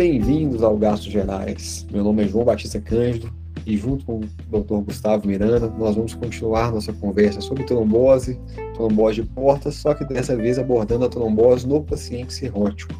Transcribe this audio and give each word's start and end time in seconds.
bem-vindos 0.00 0.62
ao 0.62 0.78
Gastos 0.78 1.12
Gerais. 1.12 1.86
Meu 1.92 2.02
nome 2.02 2.24
é 2.24 2.26
João 2.26 2.42
Batista 2.42 2.80
Cândido 2.80 3.30
e 3.66 3.76
junto 3.76 4.06
com 4.06 4.20
o 4.20 4.20
Dr. 4.20 4.82
Gustavo 4.82 5.28
Miranda, 5.28 5.68
nós 5.68 5.94
vamos 5.94 6.14
continuar 6.14 6.72
nossa 6.72 6.90
conversa 6.90 7.42
sobre 7.42 7.64
trombose, 7.64 8.40
trombose 8.72 9.20
de 9.20 9.28
portas, 9.28 9.74
só 9.74 9.92
que 9.92 10.02
dessa 10.06 10.34
vez 10.34 10.58
abordando 10.58 11.04
a 11.04 11.08
trombose 11.10 11.68
no 11.68 11.84
paciente 11.84 12.32
cirrótico. 12.32 12.94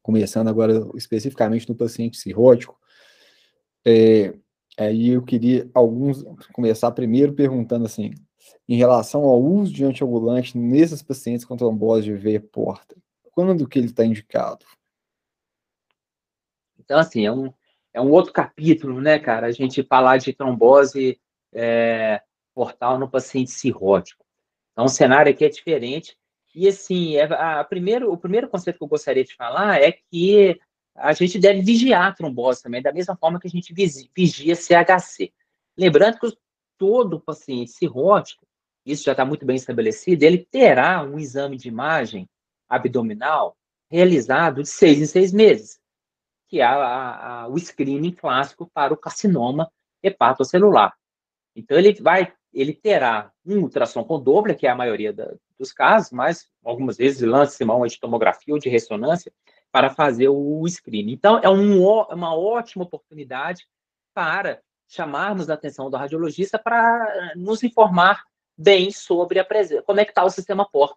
Começando 0.00 0.46
agora 0.46 0.88
especificamente 0.94 1.68
no 1.68 1.74
paciente 1.74 2.16
cirrótico, 2.16 2.78
é, 3.84 4.32
aí 4.78 5.08
eu 5.08 5.22
queria 5.22 5.68
alguns 5.74 6.24
começar 6.52 6.92
primeiro 6.92 7.32
perguntando 7.32 7.84
assim, 7.84 8.12
em 8.68 8.76
relação 8.76 9.24
ao 9.24 9.42
uso 9.42 9.72
de 9.72 9.84
anticoagulante 9.84 10.56
nesses 10.56 11.02
pacientes 11.02 11.44
com 11.44 11.56
trombose 11.56 12.04
de 12.04 12.14
veia 12.14 12.40
porta, 12.40 12.94
quando 13.32 13.66
que 13.66 13.76
ele 13.76 13.88
está 13.88 14.04
indicado? 14.04 14.64
Então, 16.88 16.98
assim, 16.98 17.26
é 17.26 17.30
um, 17.30 17.52
é 17.92 18.00
um 18.00 18.10
outro 18.10 18.32
capítulo, 18.32 18.98
né, 18.98 19.18
cara? 19.18 19.46
A 19.46 19.52
gente 19.52 19.82
falar 19.82 20.16
de 20.16 20.32
trombose 20.32 21.20
é, 21.52 22.22
portal 22.54 22.98
no 22.98 23.10
paciente 23.10 23.50
cirrótico. 23.50 24.24
Então, 24.72 24.86
o 24.86 24.88
cenário 24.88 25.30
aqui 25.30 25.44
é 25.44 25.50
diferente. 25.50 26.16
E, 26.54 26.66
assim, 26.66 27.16
é, 27.16 27.24
a, 27.24 27.60
a 27.60 27.64
primeiro, 27.64 28.10
o 28.10 28.16
primeiro 28.16 28.48
conceito 28.48 28.78
que 28.78 28.84
eu 28.84 28.88
gostaria 28.88 29.22
de 29.22 29.34
falar 29.34 29.82
é 29.82 29.92
que 29.92 30.58
a 30.96 31.12
gente 31.12 31.38
deve 31.38 31.60
vigiar 31.60 32.06
a 32.06 32.12
trombose 32.12 32.62
também, 32.62 32.80
da 32.80 32.92
mesma 32.92 33.14
forma 33.14 33.38
que 33.38 33.46
a 33.46 33.50
gente 33.50 33.74
vigia 33.74 34.54
CHC. 34.56 35.30
Lembrando 35.76 36.18
que 36.18 36.32
todo 36.78 37.20
paciente 37.20 37.70
cirrótico, 37.72 38.46
isso 38.86 39.04
já 39.04 39.12
está 39.12 39.26
muito 39.26 39.44
bem 39.44 39.56
estabelecido, 39.56 40.22
ele 40.22 40.38
terá 40.38 41.02
um 41.02 41.18
exame 41.18 41.58
de 41.58 41.68
imagem 41.68 42.26
abdominal 42.66 43.58
realizado 43.90 44.62
de 44.62 44.70
seis 44.70 44.98
em 44.98 45.06
seis 45.06 45.34
meses 45.34 45.77
que 46.48 46.60
é 46.60 46.64
a, 46.64 47.42
a, 47.42 47.48
o 47.48 47.58
screening 47.58 48.12
clássico 48.12 48.70
para 48.72 48.92
o 48.92 48.96
carcinoma 48.96 49.70
hepatocelular. 50.02 50.94
Então, 51.54 51.76
ele 51.76 51.92
vai, 52.00 52.32
ele 52.52 52.72
terá 52.72 53.30
um 53.44 53.60
ultrassom 53.60 54.02
com 54.02 54.20
Doppler, 54.20 54.56
que 54.56 54.66
é 54.66 54.70
a 54.70 54.74
maioria 54.74 55.12
da, 55.12 55.32
dos 55.58 55.72
casos, 55.72 56.10
mas 56.10 56.48
algumas 56.64 56.96
vezes 56.96 57.20
lance 57.20 57.64
mão 57.64 57.84
de 57.86 58.00
tomografia 58.00 58.54
ou 58.54 58.60
de 58.60 58.68
ressonância 58.68 59.32
para 59.70 59.90
fazer 59.90 60.28
o 60.28 60.66
screening. 60.66 61.12
Então, 61.12 61.38
é 61.42 61.48
um, 61.48 61.82
uma 61.82 62.34
ótima 62.34 62.84
oportunidade 62.84 63.66
para 64.14 64.60
chamarmos 64.88 65.50
a 65.50 65.54
atenção 65.54 65.90
do 65.90 65.96
radiologista 65.96 66.58
para 66.58 67.34
nos 67.36 67.62
informar 67.62 68.24
bem 68.56 68.90
sobre 68.90 69.38
a 69.38 69.44
presença, 69.44 69.82
como 69.82 70.00
é 70.00 70.04
que 70.04 70.10
está 70.10 70.24
o 70.24 70.30
sistema 70.30 70.68
porta. 70.68 70.96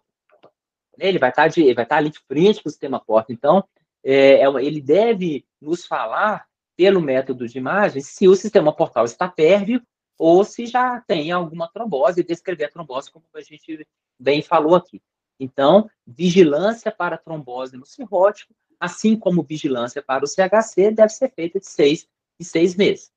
Ele 0.98 1.18
vai 1.18 1.30
estar, 1.30 1.42
tá 1.42 1.48
de, 1.48 1.62
vai 1.62 1.84
estar 1.84 1.86
tá 1.86 1.96
ali 1.96 2.10
de 2.10 2.18
frente 2.20 2.62
para 2.62 2.68
o 2.68 2.72
sistema 2.72 3.00
porta. 3.00 3.32
Então, 3.32 3.64
é, 4.04 4.40
é 4.40 4.64
ele 4.64 4.80
deve 4.80 5.44
nos 5.60 5.86
falar, 5.86 6.46
pelo 6.76 7.00
método 7.00 7.46
de 7.46 7.58
imagem, 7.58 8.00
se 8.00 8.26
o 8.26 8.34
sistema 8.34 8.74
portal 8.74 9.04
está 9.04 9.28
pérvio 9.28 9.82
ou 10.18 10.44
se 10.44 10.66
já 10.66 11.00
tem 11.00 11.32
alguma 11.32 11.68
trombose, 11.68 12.20
e 12.20 12.24
descrever 12.24 12.66
a 12.66 12.70
trombose, 12.70 13.10
como 13.10 13.24
a 13.34 13.40
gente 13.40 13.86
bem 14.18 14.40
falou 14.40 14.74
aqui. 14.74 15.02
Então, 15.38 15.90
vigilância 16.06 16.92
para 16.92 17.18
trombose 17.18 17.76
no 17.76 17.84
cirrótico, 17.84 18.54
assim 18.78 19.16
como 19.16 19.42
vigilância 19.42 20.02
para 20.02 20.24
o 20.24 20.28
CHC, 20.28 20.92
deve 20.92 21.08
ser 21.10 21.32
feita 21.32 21.58
de 21.58 21.66
seis 21.66 22.06
em 22.38 22.44
seis 22.44 22.76
meses. 22.76 23.12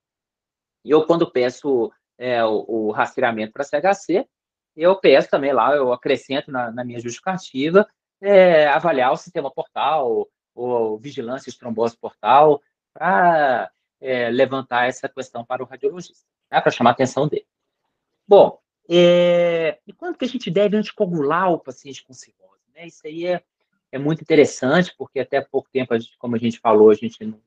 E 0.84 0.92
eu, 0.92 1.06
quando 1.06 1.30
peço 1.30 1.92
é, 2.18 2.44
o, 2.44 2.66
o 2.68 2.92
rastreamento 2.92 3.54
para 3.54 3.64
CHC, 3.64 4.28
eu 4.76 4.96
peço 5.00 5.30
também 5.30 5.54
lá, 5.54 5.76
eu 5.76 5.94
acrescento 5.94 6.52
na, 6.52 6.72
na 6.72 6.84
minha 6.84 7.00
justificativa, 7.00 7.88
é, 8.22 8.68
avaliar 8.68 9.12
o 9.12 9.18
sistema 9.18 9.52
portal, 9.52 10.28
ou 10.56 10.98
vigilância 10.98 11.52
de 11.52 11.60
trombose 11.60 11.98
portal, 11.98 12.62
para 12.94 13.70
é, 14.00 14.30
levantar 14.30 14.88
essa 14.88 15.10
questão 15.10 15.44
para 15.44 15.62
o 15.62 15.66
radiologista, 15.66 16.26
né, 16.50 16.62
para 16.62 16.72
chamar 16.72 16.92
a 16.92 16.94
atenção 16.94 17.28
dele. 17.28 17.46
Bom, 18.26 18.58
é, 18.90 19.80
e 19.86 19.92
quando 19.92 20.18
que 20.18 20.26
a 20.26 20.28
gente 20.28 20.50
deve 20.50 20.78
anticoagular 20.78 21.52
o 21.52 21.60
paciente 21.60 22.04
com 22.04 22.14
cirrose? 22.14 22.64
Né? 22.74 22.88
Isso 22.88 23.06
aí 23.06 23.28
é, 23.28 23.44
é 23.92 24.00
muito 24.00 24.22
interessante, 24.22 24.96
porque 24.98 25.20
até 25.20 25.42
pouco 25.42 25.70
tempo, 25.70 25.94
a 25.94 26.00
gente, 26.00 26.18
como 26.18 26.36
a 26.36 26.40
gente 26.40 26.60
falou, 26.60 26.90
a 26.90 26.96
gente 26.96 27.24
não, 27.26 27.42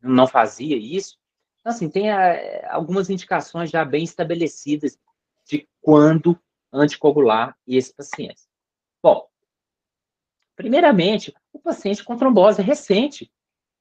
não 0.00 0.26
fazia 0.26 0.76
isso. 0.76 1.18
Então, 1.58 1.72
assim, 1.72 1.90
tem 1.90 2.10
a, 2.10 2.34
é, 2.34 2.66
algumas 2.70 3.10
indicações 3.10 3.70
já 3.70 3.84
bem 3.84 4.04
estabelecidas 4.04 4.96
de 5.44 5.68
quando 5.82 6.38
anticoagular 6.72 7.56
esses 7.66 7.92
pacientes. 7.92 8.48
Bom, 9.02 9.30
Primeiramente, 10.60 11.34
paciente 11.60 12.04
com 12.04 12.16
trombose 12.16 12.62
recente. 12.62 13.30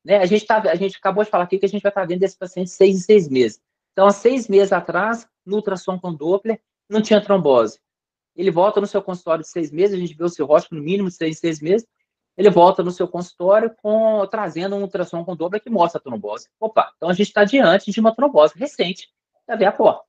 Né? 0.03 0.17
A, 0.17 0.25
gente 0.25 0.45
tá, 0.45 0.57
a 0.57 0.75
gente 0.75 0.97
acabou 0.97 1.23
de 1.23 1.29
falar 1.29 1.43
aqui 1.43 1.57
que 1.57 1.65
a 1.65 1.69
gente 1.69 1.81
vai 1.81 1.89
estar 1.89 2.05
vendo 2.05 2.23
esse 2.23 2.37
paciente 2.37 2.69
seis 2.69 2.95
em 2.95 2.99
seis 2.99 3.29
meses. 3.29 3.61
Então, 3.91 4.07
há 4.07 4.11
seis 4.11 4.47
meses 4.47 4.71
atrás, 4.71 5.27
no 5.45 5.57
ultrassom 5.57 5.99
com 5.99 6.13
Doppler, 6.13 6.61
não 6.89 7.01
tinha 7.01 7.21
trombose. 7.21 7.79
Ele 8.35 8.51
volta 8.51 8.79
no 8.79 8.87
seu 8.87 9.01
consultório 9.01 9.43
de 9.43 9.49
seis 9.49 9.71
meses, 9.71 9.95
a 9.95 9.99
gente 9.99 10.15
vê 10.15 10.23
o 10.23 10.29
cirrótico 10.29 10.75
no 10.75 10.81
mínimo 10.81 11.09
de 11.09 11.15
seis 11.15 11.37
em 11.37 11.39
seis 11.39 11.59
meses, 11.59 11.87
ele 12.37 12.49
volta 12.49 12.81
no 12.81 12.91
seu 12.91 13.07
consultório 13.07 13.75
com, 13.81 14.25
trazendo 14.27 14.75
um 14.75 14.81
ultrassom 14.81 15.25
com 15.25 15.35
Doppler 15.35 15.61
que 15.61 15.69
mostra 15.69 15.99
a 15.99 16.01
trombose. 16.01 16.47
Opa, 16.57 16.93
então 16.95 17.09
a 17.09 17.13
gente 17.13 17.27
está 17.27 17.43
diante 17.43 17.91
de 17.91 17.99
uma 17.99 18.15
trombose 18.15 18.53
recente 18.57 19.09
da 19.45 19.57
veia 19.57 19.73
porta. 19.73 20.03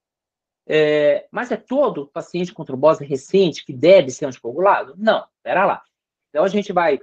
É, 0.69 1.27
mas 1.33 1.51
é 1.51 1.57
todo 1.57 2.07
paciente 2.07 2.55
com 2.55 2.65
trombose 2.65 3.05
recente 3.05 3.65
que 3.65 3.73
deve 3.73 4.11
ser 4.11 4.27
anticoagulado? 4.27 4.95
Não, 4.97 5.27
espera 5.39 5.67
lá. 5.67 5.83
Então, 6.29 6.45
a 6.45 6.49
gente 6.49 6.73
vai 6.73 7.01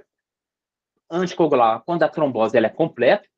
anticoagular 1.10 1.82
quando 1.84 2.02
a 2.02 2.08
trombose 2.08 2.56
ela 2.56 2.66
é 2.66 2.70
completa 2.70 3.28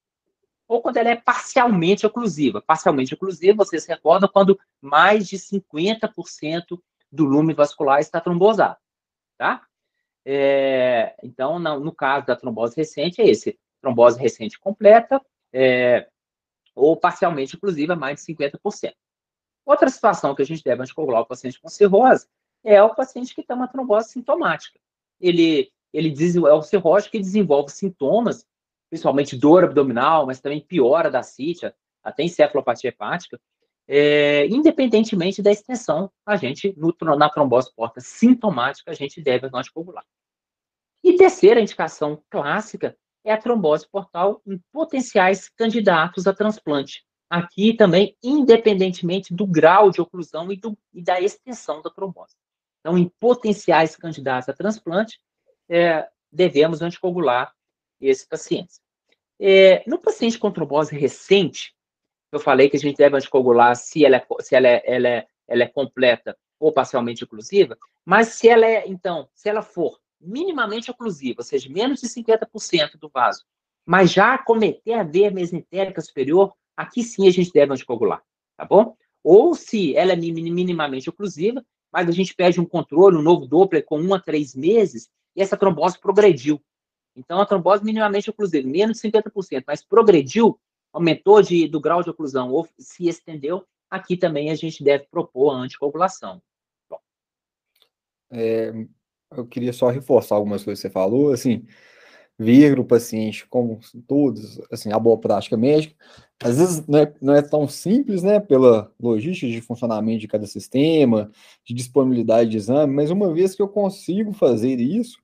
ou 0.67 0.81
quando 0.81 0.99
ela 0.99 1.11
é 1.11 1.17
parcialmente 1.17 2.07
oclusiva. 2.07 2.63
Parcialmente 2.63 3.15
oclusiva, 3.15 3.65
vocês 3.65 3.87
recordam, 3.87 4.29
quando 4.33 4.59
mais 4.81 5.27
de 5.27 5.37
50% 5.37 6.81
do 7.11 7.25
lume 7.25 7.53
vascular 7.53 7.99
está 7.99 8.21
trombosado, 8.21 8.79
tá? 9.37 9.67
É, 10.25 11.17
então, 11.25 11.59
no, 11.59 11.81
no, 11.81 11.93
caso 11.93 12.27
da 12.27 12.37
trombose 12.37 12.77
recente, 12.77 13.21
é 13.21 13.29
esse, 13.29 13.59
trombose 13.81 14.21
recente 14.21 14.61
completa 14.61 15.21
é, 15.53 16.07
ou 16.75 16.97
parcialmente 16.97 17.57
oclusiva, 17.57 17.97
mais 17.97 18.25
de 18.25 18.33
50%. 18.33 18.93
Outra 19.65 19.89
situação 19.89 20.35
que 20.35 20.43
a 20.43 20.47
gente 20.47 20.63
deve 20.63 20.83
anticoagular 20.83 21.23
o 21.23 21.27
paciente 21.27 21.61
com 21.61 21.69
cirrose 21.69 22.29
é 22.63 22.83
o 22.83 22.95
paciente 22.95 23.35
que 23.35 23.43
tem 23.43 23.57
uma 23.57 23.69
trombose 23.69 24.11
sintomática. 24.11 24.79
Ele 25.21 25.73
ele 25.93 26.11
diz, 26.11 26.37
é 26.37 26.41
o 26.41 26.63
cirrótico 26.63 27.13
que 27.13 27.19
desenvolve 27.19 27.71
sintomas, 27.71 28.47
principalmente 28.89 29.37
dor 29.37 29.65
abdominal, 29.65 30.27
mas 30.27 30.41
também 30.41 30.61
piora 30.61 31.11
da 31.11 31.23
cítia, 31.23 31.75
até 32.03 32.23
encefalopatia 32.23 32.89
hepática, 32.89 33.41
é, 33.93 34.47
independentemente 34.47 35.43
da 35.43 35.51
extensão, 35.51 36.11
a 36.25 36.37
gente, 36.37 36.73
no, 36.77 36.95
na 37.17 37.29
trombose 37.29 37.75
porta 37.75 38.01
sintomática, 38.01 38.91
a 38.91 38.95
gente 38.95 39.21
deve 39.21 39.51
anticoagular. 39.53 40.05
E 41.03 41.17
terceira 41.17 41.61
indicação 41.61 42.23
clássica 42.31 42.97
é 43.25 43.33
a 43.33 43.37
trombose 43.37 43.89
portal 43.89 44.41
em 44.47 44.61
potenciais 44.73 45.49
candidatos 45.49 46.27
a 46.27 46.33
transplante. 46.33 47.05
Aqui 47.29 47.75
também, 47.75 48.17
independentemente 48.23 49.35
do 49.35 49.47
grau 49.47 49.91
de 49.91 50.01
oclusão 50.01 50.51
e, 50.53 50.57
do, 50.57 50.77
e 50.93 51.03
da 51.03 51.21
extensão 51.21 51.83
da 51.83 51.91
trombose. 51.91 52.35
Então, 52.81 52.97
em 52.97 53.09
potenciais 53.21 53.97
candidatos 53.97 54.49
a 54.49 54.53
transplante, 54.53 55.19
é, 55.71 56.09
devemos 56.31 56.83
anticoagular 56.83 57.55
esses 58.01 58.25
pacientes. 58.25 58.81
É, 59.39 59.83
no 59.87 59.99
paciente 59.99 60.39
com 60.39 60.51
trombose 60.51 60.95
recente, 60.97 61.75
eu 62.33 62.41
falei 62.41 62.69
que 62.69 62.77
a 62.77 62.81
gente 62.81 62.97
deve 62.97 63.17
anticoagular 63.17 63.75
se 63.77 64.05
ela 64.05 64.17
é, 64.17 64.27
se 64.41 64.55
ela 64.55 64.69
é, 64.69 64.83
ela 64.85 65.09
é, 65.09 65.27
ela 65.49 65.63
é 65.63 65.69
completa 65.69 66.37
ou 66.59 66.73
parcialmente 66.73 67.25
oclusiva, 67.25 67.79
mas 68.05 68.29
se 68.29 68.49
ela 68.49 68.67
é, 68.67 68.87
então, 68.87 69.29
se 69.35 69.49
ela 69.49 69.63
for 69.63 69.99
minimamente 70.21 70.91
oclusiva, 70.91 71.41
ou 71.41 71.45
seja, 71.45 71.71
menos 71.71 72.01
de 72.01 72.09
50% 72.09 72.99
do 72.99 73.09
vaso, 73.09 73.45
mas 73.87 74.13
já 74.13 74.37
cometer 74.37 74.93
a 74.93 75.03
veia 75.03 75.31
mesentérica 75.31 76.01
superior, 76.01 76.53
aqui 76.77 77.03
sim 77.03 77.27
a 77.27 77.31
gente 77.31 77.53
deve 77.53 77.73
anticoagular, 77.73 78.23
tá 78.57 78.65
bom? 78.65 78.95
Ou 79.23 79.55
se 79.55 79.97
ela 79.97 80.13
é 80.13 80.17
minimamente 80.17 81.09
oclusiva, 81.09 81.65
mas 81.93 82.09
a 82.09 82.13
gente 82.13 82.35
pede 82.35 82.61
um 82.61 82.67
controle, 82.67 83.17
um 83.17 83.23
novo 83.23 83.47
Doppler 83.47 83.85
com 83.85 84.01
um 84.01 84.15
a 84.15 84.21
três 84.21 84.55
meses, 84.55 85.09
essa 85.43 85.57
trombose 85.57 85.99
progrediu. 85.99 86.61
Então, 87.17 87.41
a 87.41 87.47
trombose 87.47 87.85
minimamente 87.85 88.31
oclusiva, 88.31 88.67
menos 88.69 89.01
de 89.01 89.11
50%, 89.11 89.65
mas 89.67 89.83
progrediu, 89.83 90.59
aumentou 90.93 91.43
de, 91.43 91.69
do 91.69 91.81
grau 91.81 92.03
de 92.03 92.11
oclusão 92.11 92.51
ou 92.51 92.69
se 92.79 93.09
estendeu, 93.09 93.65
aqui 93.91 94.17
também 94.17 94.51
a 94.51 94.55
gente 94.55 94.83
deve 94.83 95.07
propor 95.11 95.51
a 95.51 95.57
anticoagulação. 95.57 96.41
É, 98.33 98.73
eu 99.37 99.47
queria 99.47 99.73
só 99.73 99.89
reforçar 99.89 100.37
algumas 100.37 100.63
coisas 100.63 100.81
que 100.81 100.89
você 100.89 100.93
falou, 100.93 101.33
assim, 101.33 101.67
vir 102.39 102.79
o 102.79 102.85
paciente, 102.85 103.47
como 103.49 103.81
todos, 104.07 104.61
assim, 104.71 104.93
a 104.93 104.99
boa 104.99 105.19
prática 105.19 105.57
médica, 105.57 105.95
às 106.43 106.57
vezes 106.57 106.87
não 106.87 106.99
é, 106.99 107.15
não 107.21 107.35
é 107.35 107.43
tão 107.43 107.69
simples, 107.69 108.23
né, 108.23 108.41
pela 108.41 108.91
logística 108.99 109.47
de 109.47 109.61
funcionamento 109.61 110.21
de 110.21 110.29
cada 110.29 110.47
sistema, 110.47 111.31
de 111.65 111.75
disponibilidade 111.75 112.51
de 112.51 112.57
exame, 112.57 112.95
mas 112.95 113.11
uma 113.11 113.33
vez 113.35 113.55
que 113.55 113.61
eu 113.61 113.69
consigo 113.69 114.33
fazer 114.33 114.81
isso, 114.81 115.19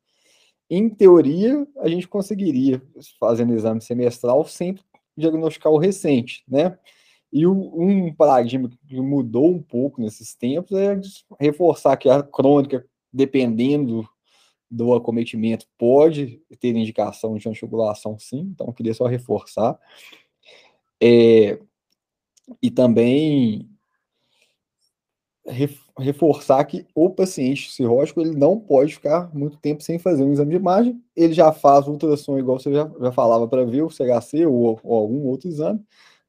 em 0.69 0.89
teoria, 0.89 1.67
a 1.79 1.89
gente 1.89 2.09
conseguiria, 2.09 2.83
fazendo 3.19 3.55
exame 3.55 3.81
semestral, 3.81 4.45
sempre 4.45 4.83
diagnosticar 5.17 5.73
o 5.73 5.79
recente, 5.79 6.45
né? 6.47 6.79
E 7.33 7.47
um 7.47 8.13
paradigma 8.15 8.71
que 8.87 9.01
mudou 9.01 9.51
um 9.51 9.63
pouco 9.63 10.01
nesses 10.01 10.35
tempos 10.35 10.77
é 10.79 10.99
reforçar 11.41 11.97
que 11.97 12.09
a 12.09 12.23
crônica, 12.23 12.87
dependendo 13.13 14.09
do 14.71 14.95
acometimento, 14.95 15.67
pode 15.79 16.41
ter 16.61 16.75
indicação 16.75 17.37
de 17.37 17.49
anticoagulação, 17.49 18.19
sim, 18.19 18.51
então 18.53 18.73
queria 18.73 18.95
só 18.95 19.07
reforçar. 19.07 19.79
É, 21.01 21.59
e 22.63 22.71
também 22.71 23.69
reforçar 25.99 26.65
que 26.65 26.87
o 26.95 27.09
paciente 27.09 27.73
cirrótico 27.73 28.21
ele 28.21 28.37
não 28.37 28.59
pode 28.59 28.95
ficar 28.95 29.33
muito 29.35 29.57
tempo 29.59 29.83
sem 29.83 29.99
fazer 29.99 30.25
um 30.25 30.33
exame 30.33 30.51
de 30.51 30.57
imagem. 30.57 31.01
Ele 31.15 31.33
já 31.33 31.53
faz 31.53 31.87
ultrassom, 31.87 32.39
igual 32.39 32.59
você 32.59 32.73
já, 32.73 32.91
já 33.01 33.13
falava, 33.13 33.47
para 33.47 33.65
ver 33.65 33.83
o 33.83 33.91
CHC 33.91 34.47
ou, 34.47 34.79
ou, 34.83 34.97
algum 34.97 35.27
outro 35.27 35.49
exame. 35.49 35.81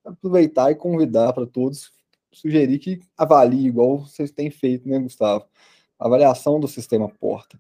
Aproveitar 0.05 0.71
e 0.71 0.75
convidar 0.75 1.33
para 1.33 1.45
todos, 1.45 1.91
sugerir 2.31 2.79
que 2.79 3.01
avalie, 3.17 3.67
igual 3.67 3.99
vocês 3.99 4.31
têm 4.31 4.49
feito, 4.49 4.87
né, 4.87 4.99
Gustavo? 4.99 5.45
Avaliação 5.99 6.59
do 6.59 6.67
sistema 6.67 7.09
porta. 7.09 7.59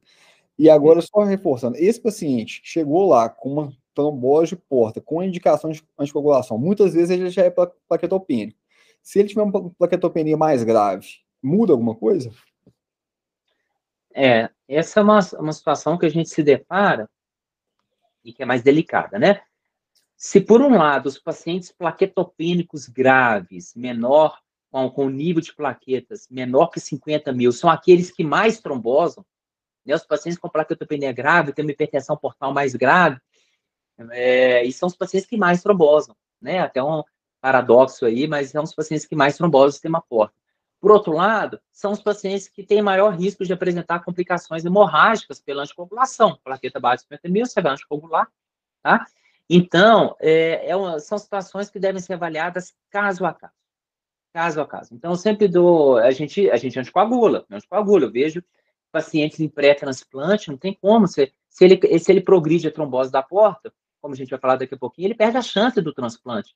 E 0.57 0.69
agora, 0.69 1.01
só 1.01 1.23
reforçando, 1.23 1.77
esse 1.77 1.99
paciente 1.99 2.61
chegou 2.63 3.07
lá 3.07 3.29
com 3.29 3.51
uma 3.51 3.73
trombose 3.93 4.49
de 4.49 4.55
porta, 4.55 5.01
com 5.01 5.23
indicação 5.23 5.71
de 5.71 5.83
anticoagulação, 5.97 6.57
muitas 6.57 6.93
vezes 6.93 7.09
ele 7.09 7.29
já 7.29 7.43
é 7.43 7.49
plaquetopênico. 7.49 8.57
Se 9.01 9.19
ele 9.19 9.29
tiver 9.29 9.41
uma 9.41 9.71
plaquetopenia 9.71 10.37
mais 10.37 10.63
grave 10.63 11.26
muda 11.41 11.73
alguma 11.73 11.95
coisa? 11.95 12.31
É, 14.13 14.49
essa 14.67 14.99
é 14.99 15.03
uma, 15.03 15.19
uma 15.39 15.53
situação 15.53 15.97
que 15.97 16.05
a 16.05 16.09
gente 16.09 16.29
se 16.29 16.41
depara 16.41 17.09
e 18.23 18.33
que 18.33 18.43
é 18.43 18.45
mais 18.45 18.61
delicada, 18.63 19.19
né? 19.19 19.41
Se, 20.15 20.41
por 20.41 20.61
um 20.61 20.75
lado, 20.75 21.05
os 21.05 21.19
pacientes 21.19 21.71
plaquetopênicos 21.71 22.87
graves, 22.87 23.75
menor, 23.75 24.39
com, 24.71 24.89
com 24.89 25.09
nível 25.09 25.41
de 25.41 25.55
plaquetas 25.55 26.27
menor 26.29 26.69
que 26.69 26.79
50 26.79 27.31
mil, 27.31 27.51
são 27.51 27.69
aqueles 27.69 28.11
que 28.11 28.23
mais 28.23 28.59
trombosam, 28.59 29.23
né? 29.85 29.95
Os 29.95 30.03
pacientes 30.03 30.39
com 30.39 30.49
plaquetopenia 30.49 31.13
grave, 31.13 31.53
têm 31.53 31.63
uma 31.63 31.71
hipertensão 31.71 32.17
portal 32.17 32.51
mais 32.51 32.75
grave, 32.75 33.19
é, 34.11 34.63
e 34.63 34.73
são 34.73 34.87
os 34.87 34.95
pacientes 34.95 35.29
que 35.29 35.37
mais 35.37 35.61
trombosam, 35.61 36.15
né? 36.41 36.59
Até 36.59 36.83
um 36.83 37.03
paradoxo 37.39 38.05
aí, 38.05 38.27
mas 38.27 38.49
são 38.49 38.63
os 38.63 38.73
pacientes 38.73 39.05
que 39.05 39.15
mais 39.15 39.37
trombosam 39.37 39.69
o 39.69 39.71
sistema 39.71 40.01
porta. 40.01 40.35
Por 40.79 40.91
outro 40.91 41.13
lado, 41.13 41.59
são 41.71 41.91
os 41.91 42.01
pacientes 42.01 42.47
que 42.47 42.63
têm 42.63 42.81
maior 42.81 43.15
risco 43.15 43.43
de 43.43 43.51
apresentar 43.51 44.03
complicações 44.03 44.63
hemorrágicas 44.63 45.39
pela 45.39 45.63
anticoagulação, 45.63 46.37
plaqueta 46.43 46.79
baixa 46.79 46.97
de 46.97 47.01
50 47.03 47.29
mil, 47.29 47.45
você 47.45 47.61
vai 47.61 47.71
anticoagular, 47.71 48.27
tá? 48.83 49.05
Então, 49.49 50.15
é, 50.19 50.69
é 50.69 50.75
uma, 50.75 50.99
são 50.99 51.17
situações 51.17 51.69
que 51.69 51.79
devem 51.79 52.01
ser 52.01 52.13
avaliadas 52.13 52.75
caso 52.89 53.25
a 53.25 53.33
caso. 53.33 53.53
Caso 54.33 54.61
a 54.61 54.67
caso. 54.67 54.93
Então, 54.93 55.11
eu 55.11 55.17
sempre 55.17 55.47
dou, 55.47 55.97
a 55.97 56.11
gente, 56.11 56.49
a 56.51 56.57
gente 56.57 56.79
anticoagula, 56.79 57.45
anticoagula, 57.49 58.05
eu 58.05 58.11
vejo 58.11 58.43
pacientes 58.91 59.39
em 59.39 59.49
pré-transplante, 59.49 60.49
não 60.49 60.57
tem 60.57 60.73
como, 60.73 61.07
se, 61.07 61.33
se, 61.49 61.65
ele, 61.65 61.99
se 61.99 62.11
ele 62.11 62.21
progride 62.21 62.67
a 62.67 62.71
trombose 62.71 63.11
da 63.11 63.23
porta, 63.23 63.73
como 64.01 64.13
a 64.13 64.17
gente 64.17 64.29
vai 64.29 64.39
falar 64.39 64.57
daqui 64.57 64.75
a 64.75 64.77
pouquinho, 64.77 65.07
ele 65.07 65.15
perde 65.15 65.37
a 65.37 65.41
chance 65.41 65.81
do 65.81 65.93
transplante. 65.93 66.55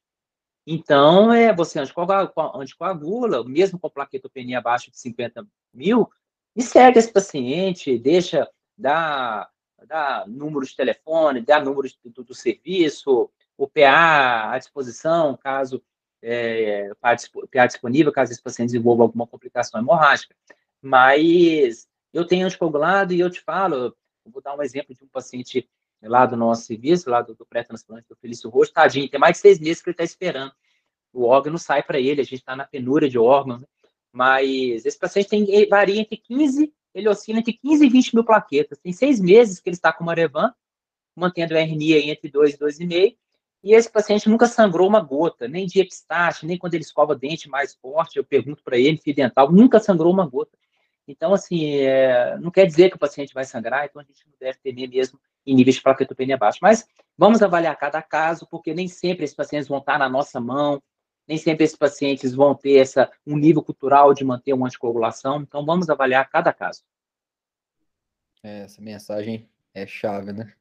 Então, 0.66 1.34
é, 1.34 1.54
você 1.54 1.80
anticoagula, 1.80 3.44
mesmo 3.44 3.80
com 3.80 3.90
plaquetopenia 3.90 4.60
abaixo 4.60 4.92
de 4.92 5.00
50 5.00 5.46
mil, 5.74 6.10
e 6.56 6.62
segue 6.62 7.00
esse 7.00 7.12
paciente, 7.12 7.98
deixa, 7.98 8.48
dá, 8.78 9.50
dá 9.88 10.25
número 10.28 10.66
de 10.66 10.75
telefone, 10.75 11.42
dá 11.42 11.60
número 11.63 11.90
do, 12.04 12.24
do 12.24 12.36
serviço, 12.36 13.30
o 13.58 13.68
PA 13.68 14.52
à 14.52 14.58
disposição, 14.58 15.38
caso 15.38 15.81
é, 16.22 16.92
PA 17.00 17.66
disponível, 17.66 18.12
caso 18.12 18.31
esse 18.31 18.42
paciente 18.42 18.69
desenvolva 18.69 19.04
alguma 19.04 19.25
complicação 19.25 19.80
hemorrágica. 19.80 20.36
Mas 20.81 21.88
eu 22.14 22.25
tenho 22.25 22.46
anticoagulado 22.46 23.14
e 23.14 23.19
eu 23.19 23.30
te 23.30 23.42
falo, 23.42 23.75
eu 23.75 24.31
vou 24.31 24.42
dar 24.42 24.56
um 24.56 24.62
exemplo 24.62 24.94
de 24.94 25.04
um 25.04 25.07
paciente 25.07 25.68
lá 26.01 26.25
do 26.25 26.36
nosso 26.36 26.63
serviço, 26.63 27.09
lá 27.09 27.21
do, 27.21 27.36
do 27.36 27.45
pré-transplante 27.45 28.07
do 28.09 28.15
Felício 28.15 28.50
Roxo, 28.50 28.74
tadinho, 28.74 29.09
tem 29.09 29.19
mais 29.19 29.38
de 29.38 29.42
seis 29.42 29.59
meses 29.59 29.81
que 29.81 29.89
ele 29.89 29.94
está 29.94 30.03
esperando. 30.03 30.51
O 31.13 31.25
órgão 31.25 31.51
não 31.51 31.59
sai 31.59 31.83
para 31.83 32.00
ele, 32.00 32.21
a 32.21 32.24
gente 32.24 32.39
está 32.39 32.56
na 32.56 32.65
penúria 32.65 33.09
de 33.09 33.19
órgãos, 33.19 33.62
né? 33.62 33.68
mas 34.12 34.86
esse 34.86 34.98
paciente 34.98 35.30
tem, 35.30 35.68
varia 35.68 36.01
entre 36.01 36.18
15, 36.18 36.74
ele 36.94 37.09
oscila 37.09 37.39
entre 37.39 37.53
15 37.53 37.86
e 37.86 37.89
20 37.89 38.15
mil 38.15 38.24
plaquetas. 38.24 38.80
Tem 38.80 38.92
seis 38.92 39.19
meses 39.19 39.59
que 39.59 39.69
ele 39.69 39.75
está 39.75 39.94
com 39.94 40.03
Marevan, 40.03 40.53
mantendo 41.15 41.56
a 41.56 41.59
RNI 41.59 42.09
entre 42.09 42.30
2 42.30 42.54
e 42.54 42.57
2,5, 42.57 43.15
e 43.63 43.74
esse 43.75 43.92
paciente 43.92 44.27
nunca 44.27 44.47
sangrou 44.47 44.88
uma 44.88 45.01
gota, 45.01 45.47
nem 45.47 45.68
de 45.68 45.80
epistaxe, 45.80 46.47
nem 46.47 46.57
quando 46.57 46.74
ele 46.74 46.83
escova 46.83 47.15
dente 47.15 47.47
mais 47.47 47.75
forte, 47.75 48.18
eu 48.18 48.24
pergunto 48.24 48.63
para 48.63 48.77
ele, 48.77 48.97
fio 48.97 49.13
dental, 49.13 49.51
nunca 49.51 49.80
sangrou 49.80 50.12
uma 50.12 50.27
gota. 50.27 50.57
Então, 51.07 51.33
assim, 51.33 51.75
é, 51.75 52.38
não 52.39 52.50
quer 52.50 52.65
dizer 52.65 52.89
que 52.89 52.95
o 52.95 53.00
paciente 53.00 53.33
vai 53.33 53.44
sangrar, 53.45 53.86
então 53.86 54.01
a 54.01 54.06
gente 54.06 54.25
não 54.25 54.33
deve 54.39 54.57
temer 54.63 54.89
mesmo 54.89 55.19
em 55.46 55.56
níveis 55.56 55.76
de 55.76 55.82
plaquetopenia 55.82 56.38
baixo. 56.38 56.60
Mas 56.62 56.86
vamos 57.18 57.42
avaliar 57.42 57.78
cada 57.78 58.02
caso, 58.02 58.48
porque 58.50 58.74
nem 58.74 58.88
sempre 58.88 59.24
esses 59.24 59.36
pacientes 59.36 59.68
vão 59.68 59.80
estar 59.80 59.98
na 59.98 60.10
nossa 60.10 60.40
mão, 60.40 60.82
nem 61.28 61.38
sempre 61.38 61.64
esses 61.64 61.78
pacientes 61.78 62.34
vão 62.34 62.56
ter 62.56 62.78
essa, 62.78 63.10
um 63.26 63.38
nível 63.38 63.64
cultural 63.64 64.14
de 64.14 64.24
manter 64.24 64.54
uma 64.54 64.68
anticoagulação, 64.68 65.42
então 65.42 65.66
vamos 65.66 65.90
avaliar 65.90 66.30
cada 66.30 66.52
caso. 66.52 66.82
É, 68.44 68.64
essa 68.64 68.82
mensagem 68.82 69.48
é 69.74 69.86
chave, 69.86 70.34
né? 70.34 70.52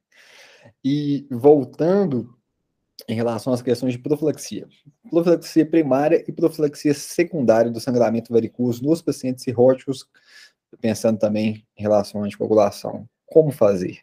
E 0.83 1.27
voltando 1.31 2.37
em 3.07 3.15
relação 3.15 3.51
às 3.51 3.61
questões 3.61 3.93
de 3.93 3.99
profilaxia. 3.99 4.67
Profilaxia 5.09 5.65
primária 5.65 6.23
e 6.27 6.31
profilaxia 6.31 6.93
secundária 6.93 7.71
do 7.71 7.79
sangramento 7.79 8.31
varicoso 8.31 8.83
nos 8.83 9.01
pacientes 9.01 9.43
cirróticos, 9.43 10.07
pensando 10.79 11.17
também 11.17 11.65
em 11.75 11.81
relação 11.81 12.21
à 12.21 12.25
anticoagulação. 12.25 13.09
Como 13.25 13.51
fazer? 13.51 13.99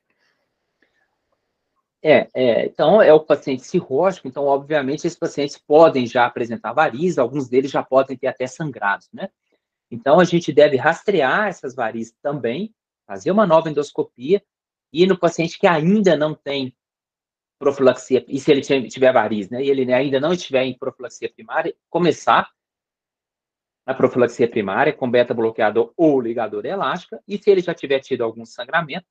É, 2.03 2.29
é, 2.33 2.67
então 2.67 3.03
é 3.03 3.12
o 3.12 3.19
paciente 3.19 3.65
cirrótico, 3.65 4.29
então 4.29 4.45
obviamente 4.45 5.06
esses 5.06 5.19
pacientes 5.19 5.59
podem 5.59 6.06
já 6.06 6.27
apresentar 6.27 6.73
varizes, 6.73 7.19
alguns 7.19 7.49
deles 7.49 7.73
já 7.73 7.83
podem 7.83 8.17
ter 8.17 8.29
até 8.29 8.47
sangrados, 8.47 9.09
né? 9.12 9.29
Então 9.91 10.21
a 10.21 10.25
gente 10.25 10.53
deve 10.53 10.77
rastrear 10.77 11.49
essas 11.49 11.75
varizes 11.75 12.15
também, 12.23 12.73
fazer 13.06 13.33
uma 13.33 13.47
nova 13.47 13.69
endoscopia 13.69 14.41
e 14.93 15.06
no 15.06 15.19
paciente 15.19 15.59
que 15.59 15.67
ainda 15.67 16.17
não 16.17 16.34
tem 16.34 16.75
profilaxia, 17.58 18.25
e 18.29 18.39
se 18.39 18.53
ele 18.53 18.63
tiver 18.89 19.13
variz, 19.13 19.51
né, 19.51 19.63
e 19.63 19.69
ele 19.69 19.93
ainda 19.93 20.20
não 20.20 20.32
estiver 20.32 20.63
em 20.63 20.79
profilaxia 20.79 21.29
primária, 21.29 21.75
começar 21.91 22.49
a 23.84 23.93
profilaxia 23.93 24.49
primária 24.49 24.93
com 24.93 25.11
beta-bloqueador 25.11 25.93
ou 25.96 26.20
ligador 26.20 26.65
elástica, 26.65 27.20
e 27.27 27.37
se 27.37 27.51
ele 27.51 27.61
já 27.61 27.75
tiver 27.75 27.99
tido 27.99 28.22
algum 28.22 28.44
sangramento, 28.44 29.06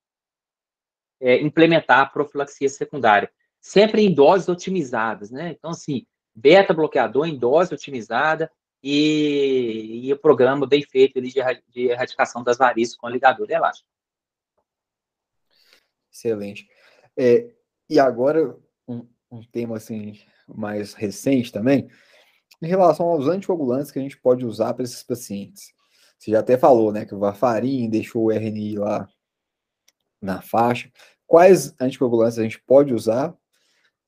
é, 1.20 1.42
implementar 1.42 2.00
a 2.00 2.06
profilaxia 2.06 2.70
secundária, 2.70 3.32
sempre 3.60 4.02
em 4.02 4.14
doses 4.14 4.48
otimizadas, 4.48 5.32
né? 5.32 5.52
Então, 5.58 5.72
assim, 5.72 6.06
beta-bloqueador 6.34 7.28
em 7.28 7.38
dose 7.38 7.74
otimizada 7.74 8.52
e, 8.84 10.02
e 10.04 10.14
o 10.14 10.20
programa 10.20 10.68
bem 10.68 10.84
feito 10.84 11.20
de, 11.22 11.34
de 11.70 11.88
erradicação 11.88 12.44
das 12.44 12.58
varizes 12.58 12.96
com 12.96 13.10
ligador 13.10 13.50
elástico. 13.50 13.90
Excelente. 16.12 16.68
É, 17.18 17.50
e 17.90 18.00
agora, 18.00 18.56
um, 18.88 19.08
um 19.32 19.44
tema 19.44 19.78
assim 19.78 20.20
mais 20.48 20.94
recente 20.94 21.52
também, 21.52 21.90
em 22.62 22.68
relação 22.68 23.08
aos 23.08 23.28
anticoagulantes 23.28 23.92
que 23.92 24.00
a 24.00 24.02
gente 24.02 24.18
pode 24.18 24.46
usar 24.46 24.74
para 24.74 24.84
esses 24.84 25.04
pacientes. 25.04 25.74
Você 26.18 26.32
já 26.32 26.40
até 26.40 26.58
falou, 26.58 26.92
né, 26.92 27.06
que 27.06 27.14
o 27.14 27.20
Varfarin 27.20 27.90
deixou 27.90 28.26
o 28.26 28.32
RNI 28.32 28.78
lá 28.78 29.08
na 30.22 30.42
faixa. 30.42 30.92
Quais 31.26 31.76
anticoagulantes 31.80 32.40
a 32.40 32.44
gente 32.44 32.62
pode 32.62 32.94
usar 32.94 33.36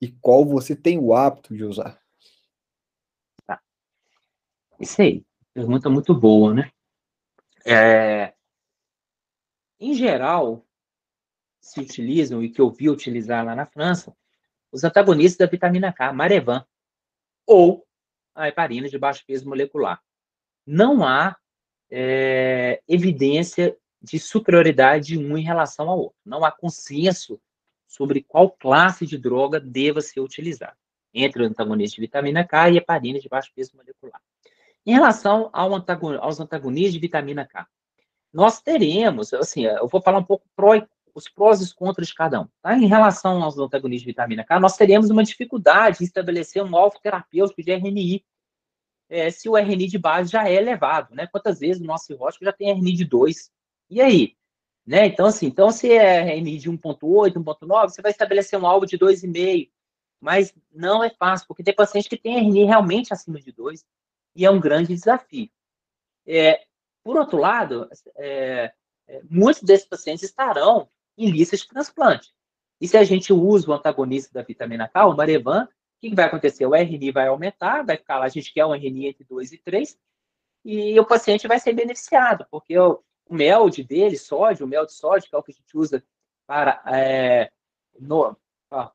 e 0.01 0.12
qual 0.12 0.46
você 0.46 0.75
tem 0.75 0.98
o 0.98 1.13
hábito 1.13 1.56
de 1.56 1.63
usar? 1.63 2.00
Tá. 3.46 3.62
Isso 4.80 5.01
aí, 5.01 5.25
pergunta 5.54 5.89
muito 5.89 6.13
boa, 6.13 6.54
né? 6.54 6.72
É... 7.66 8.34
Em 9.80 9.94
geral, 9.94 10.66
se 11.62 11.80
utilizam 11.80 12.44
e 12.44 12.50
que 12.50 12.62
eu 12.62 12.70
vi 12.70 12.89
utilizar 12.89 13.46
lá 13.46 13.56
na 13.56 13.66
França, 13.66 14.16
os 14.72 14.84
antagonistas 14.84 15.38
da 15.38 15.51
vitamina 15.51 15.92
K, 15.92 16.13
Marevan, 16.13 16.66
ou 17.46 17.86
a 18.36 18.48
heparina 18.48 18.88
de 18.88 18.98
baixo 18.98 19.24
peso 19.25 19.48
molecular. 19.48 20.01
Não 20.66 21.04
há 21.04 21.36
é, 21.89 22.82
evidência 22.88 23.75
de 24.01 24.20
superioridade 24.20 25.08
de 25.08 25.18
um 25.18 25.38
em 25.38 25.44
relação 25.44 25.89
ao 25.89 26.00
outro. 26.00 26.18
Não 26.25 26.46
há 26.46 26.51
consenso 26.51 27.39
sobre 27.88 28.24
qual 28.24 28.50
classe 28.50 29.06
de 29.06 29.18
droga 29.18 29.60
deva 29.60 30.01
ser 30.01 30.20
utilizada 30.20 30.77
entre 31.13 31.44
o 31.44 31.46
antagonista 31.46 31.96
de 31.96 32.01
vitamina 32.01 32.46
K 32.46 32.70
e 32.70 32.77
heparina 32.77 33.20
de 33.20 33.27
baixo 33.27 33.51
peso 33.56 33.75
molecular. 33.75 34.22
Em 34.86 34.94
relação 34.94 35.50
ao 35.51 35.74
aos 36.22 36.39
antagonistas 36.39 36.94
de 36.94 37.00
vitamina 37.00 37.46
K, 37.46 37.68
nós 38.32 38.62
teremos, 38.62 39.34
assim, 39.34 39.65
eu 39.65 39.88
vou 39.88 40.01
falar 40.01 40.20
um 40.20 40.24
pouco 40.24 40.46
pró 40.56 40.79
os 41.13 41.27
prós 41.27 41.60
e 41.60 41.63
os 41.63 41.74
contras 41.74 42.08
de 42.08 42.13
cada 42.13 42.41
um. 42.41 42.48
Tá? 42.62 42.77
Em 42.77 42.86
relação 42.86 43.44
aos 43.44 43.58
antagonistas 43.58 44.03
de 44.03 44.12
vitamina 44.12 44.44
K, 44.44 44.60
nós 44.60 44.77
teríamos 44.77 45.10
uma 45.10 45.24
dificuldade 45.24 45.98
em 46.01 46.06
estabelecer 46.06 46.63
um 46.63 46.75
alvo 46.77 47.00
terapêutico 47.01 47.62
de 47.62 47.72
RNI, 47.72 48.24
é, 49.10 49.32
se 49.32 49.50
o 49.50 49.58
RNI 49.58 49.88
de 49.88 49.98
base 49.98 50.32
já 50.32 50.48
é 50.48 50.53
elevado, 50.53 51.15
né? 51.15 51.25
Quantas 51.25 51.60
vezes 51.60 51.82
o 51.82 51.86
nosso 51.86 52.06
cirrótico 52.06 52.46
já 52.46 52.53
tem 52.53 52.70
RNI 52.70 52.94
de 52.94 53.06
2? 53.06 53.51
E 53.89 54.01
aí? 54.01 54.36
Né? 54.86 55.05
Então, 55.05 55.25
assim, 55.25 55.46
então, 55.48 55.72
se 55.72 55.91
é 55.91 56.34
RNI 56.36 56.58
de 56.58 56.69
1.8, 56.69 57.34
1.9, 57.34 57.89
você 57.89 58.01
vai 58.01 58.12
estabelecer 58.12 58.60
um 58.60 58.65
alvo 58.65 58.86
de 58.86 58.98
2,5, 58.98 59.69
mas 60.19 60.53
não 60.72 61.03
é 61.03 61.10
fácil, 61.10 61.48
porque 61.48 61.63
tem 61.63 61.75
paciente 61.75 62.10
que 62.10 62.17
tem 62.17 62.38
RNI 62.38 62.65
realmente 62.65 63.13
acima 63.13 63.39
de 63.39 63.51
2, 63.51 63.86
e 64.36 64.46
é 64.46 64.50
um 64.50 64.60
grande 64.60 64.93
desafio. 64.93 65.50
É, 66.25 66.65
por 67.03 67.17
outro 67.17 67.38
lado, 67.38 67.89
é, 68.17 68.74
é, 69.08 69.22
muitos 69.29 69.63
desses 69.63 69.88
pacientes 69.88 70.24
estarão 70.24 70.89
em 71.17 71.29
lista 71.29 71.55
de 71.55 71.67
transplante. 71.67 72.34
E 72.81 72.88
se 72.88 72.98
a 72.98 73.03
gente 73.03 73.34
usa 73.34 73.69
o 73.69 73.74
antagonista 73.74 74.34
da 74.34 74.41
vitamina 74.41 74.88
K, 74.88 75.05
o 75.05 75.15
Marevan, 75.15 75.65
o 75.65 75.69
que, 76.01 76.15
vai 76.15 76.25
acontecer? 76.25 76.65
O 76.65 76.75
RNI 76.75 77.12
vai 77.12 77.27
aumentar, 77.27 77.84
vai 77.84 77.98
ficar 77.98 78.19
lá, 78.19 78.25
a 78.25 78.29
gente 78.29 78.53
quer 78.53 78.65
um 78.65 78.74
RNI 78.74 79.08
entre 79.08 79.24
2 79.24 79.51
e 79.51 79.58
3, 79.58 79.98
e 80.65 81.00
o 81.00 81.05
paciente 81.05 81.48
vai 81.48 81.60
ser 81.60 81.74
beneficiado, 81.74 82.46
porque 82.50 82.77
o, 82.77 83.03
o 83.29 83.36
MELD 83.36 83.83
dele, 83.83 84.17
sódio, 84.17 84.65
o 84.65 84.69
mel 84.69 84.86
de 84.86 84.93
sódio, 84.93 85.29
que 85.29 85.36
é 85.36 85.38
o 85.38 85.43
que 85.43 85.51
a 85.51 85.55
gente 85.55 85.77
usa 85.77 86.03
para, 86.48 86.81
é, 86.88 87.51
no, 88.00 88.36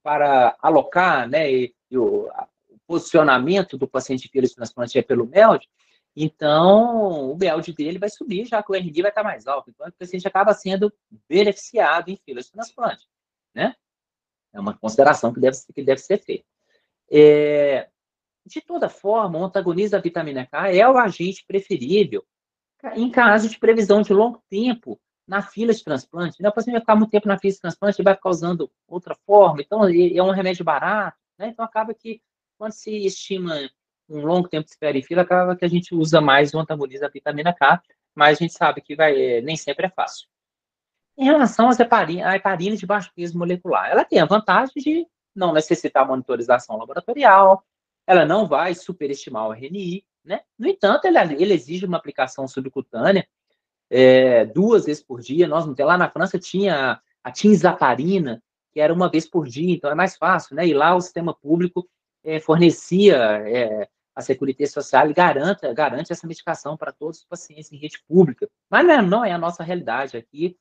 para 0.03 0.57
alocar, 0.61 1.29
né, 1.29 1.51
e, 1.51 1.75
e 1.91 1.97
o, 1.97 2.29
o, 2.69 2.79
posicionamento 2.87 3.79
do 3.79 3.89
paciente 3.89 4.29
de 4.31 4.55
transplante 4.55 4.99
é 4.99 5.03
pelo 5.03 5.27
MELD, 5.27 5.67
então, 6.17 7.31
o 7.31 7.35
BELD 7.35 7.73
dele 7.73 7.99
vai 7.99 8.09
subir, 8.09 8.45
já 8.45 8.63
que 8.63 8.71
o 8.71 8.75
RD 8.75 9.03
vai 9.03 9.11
estar 9.11 9.25
mais 9.25 9.49
alto. 9.49 9.71
Então, 9.71 9.89
o 9.89 9.93
paciente 9.93 10.29
acaba 10.29 10.55
sendo 10.55 10.93
beneficiado 11.29 12.09
em 12.09 12.17
fila 12.25 12.41
de 12.41 12.51
transplante, 12.53 13.05
né? 13.53 13.75
É 14.53 14.61
uma 14.61 14.79
consideração 14.79 15.35
que 15.35 15.41
deve, 15.41 15.57
que 15.75 15.83
deve 15.83 16.01
ser 16.01 16.19
feita. 16.19 16.45
É, 17.11 17.89
de 18.47 18.61
toda 18.61 18.89
forma, 18.89 19.41
o 19.41 19.45
antagonista 19.45 19.97
da 19.97 20.03
vitamina 20.03 20.47
K 20.47 20.73
é 20.73 20.89
o 20.89 20.97
agente 20.97 21.45
preferível 21.45 22.25
em 22.95 23.11
caso 23.11 23.49
de 23.49 23.59
previsão 23.59 24.03
de 24.03 24.13
longo 24.13 24.43
tempo 24.49 25.01
na 25.27 25.43
fila 25.43 25.73
de 25.73 25.83
transplante. 25.83 26.43
Né? 26.43 26.49
O 26.49 26.53
paciente 26.53 26.75
vai 26.75 26.81
ficar 26.81 26.97
muito 26.97 27.11
tempo 27.11 27.29
na 27.29 27.39
fila 27.39 27.53
de 27.53 27.61
transplante 27.61 28.01
e 28.01 28.05
vai 28.05 28.15
ficar 28.15 28.31
usando 28.31 28.71
outra 28.87 29.17
forma. 29.27 29.63
Então, 29.63 29.85
é 29.85 30.23
um 30.23 30.31
remédio 30.31 30.65
barato. 30.65 31.17
Né? 31.39 31.49
Então, 31.49 31.65
acaba 31.65 31.95
que, 31.95 32.21
quando 32.59 32.73
se 32.73 32.91
estima 33.07 33.55
um 34.09 34.21
longo 34.21 34.49
tempo 34.49 34.65
de 34.65 34.71
espera 34.71 34.99
em 34.99 35.03
fila, 35.03 35.23
acaba 35.23 35.57
que 35.57 35.65
a 35.65 35.69
gente 35.69 35.95
usa 35.95 36.21
mais 36.21 36.53
o 36.53 36.59
antagonista 36.59 37.07
da 37.07 37.13
vitamina 37.13 37.55
K, 37.55 37.83
mas 38.15 38.39
a 38.39 38.41
gente 38.41 38.53
sabe 38.53 38.81
que 38.81 38.95
vai, 38.95 39.21
é, 39.21 39.41
nem 39.41 39.57
sempre 39.57 39.87
é 39.87 39.91
fácil. 39.91 40.29
Em 41.17 41.25
relação 41.25 41.69
às 41.69 41.81
heparinas, 41.81 42.27
a 42.27 42.37
heparina 42.37 42.77
de 42.77 42.87
baixo 42.87 43.11
peso 43.15 43.39
molecular, 43.39 43.91
ela 43.91 44.05
tem 44.05 44.21
a 44.21 44.27
vantagem 44.27 44.75
de 44.77 45.07
não 45.35 45.53
necessitar 45.53 46.07
monitorização 46.07 46.77
laboratorial, 46.77 47.65
ela 48.07 48.25
não 48.25 48.47
vai 48.47 48.75
superestimar 48.75 49.49
o 49.49 49.53
RNI, 49.53 50.05
né? 50.25 50.41
No 50.59 50.69
entanto, 50.69 51.07
ele, 51.07 51.19
ele 51.41 51.55
exige 51.55 51.87
uma 51.87 51.97
aplicação 51.97 52.49
subcutânea 52.49 53.27
é, 53.91 54.45
duas 54.47 54.87
vezes 54.87 55.03
por 55.03 55.21
dia. 55.21 55.47
Nós 55.47 55.67
não 55.67 55.75
tem 55.75 55.85
lá 55.85 55.99
na 55.99 56.11
França 56.11 56.39
tinha 56.39 57.01
a 57.23 57.31
tinzaparina, 57.31 58.43
que 58.73 58.81
era 58.81 58.93
uma 58.93 59.09
vez 59.09 59.29
por 59.29 59.47
dia, 59.47 59.75
então 59.75 59.91
é 59.91 59.95
mais 59.95 60.17
fácil, 60.17 60.57
né? 60.57 60.67
E 60.67 60.75
lá 60.75 60.95
o 60.95 61.01
sistema 61.01 61.35
público 61.35 61.89
é, 62.25 62.41
fornecia 62.41 63.17
é, 63.17 63.89
a 64.15 64.23
Security 64.23 64.67
Social 64.67 65.13
garanta, 65.13 65.73
garante 65.73 66.13
essa 66.13 66.27
medicação 66.27 66.77
para 66.77 66.93
todos 66.93 67.19
os 67.19 67.25
pacientes 67.25 67.73
em 67.73 67.77
rede 67.77 68.03
pública. 68.09 68.49
Mas 68.71 68.87
não, 68.87 69.03
não 69.03 69.25
é 69.25 69.33
a 69.33 69.39
nossa 69.39 69.63
realidade 69.63 70.17
aqui. 70.17 70.57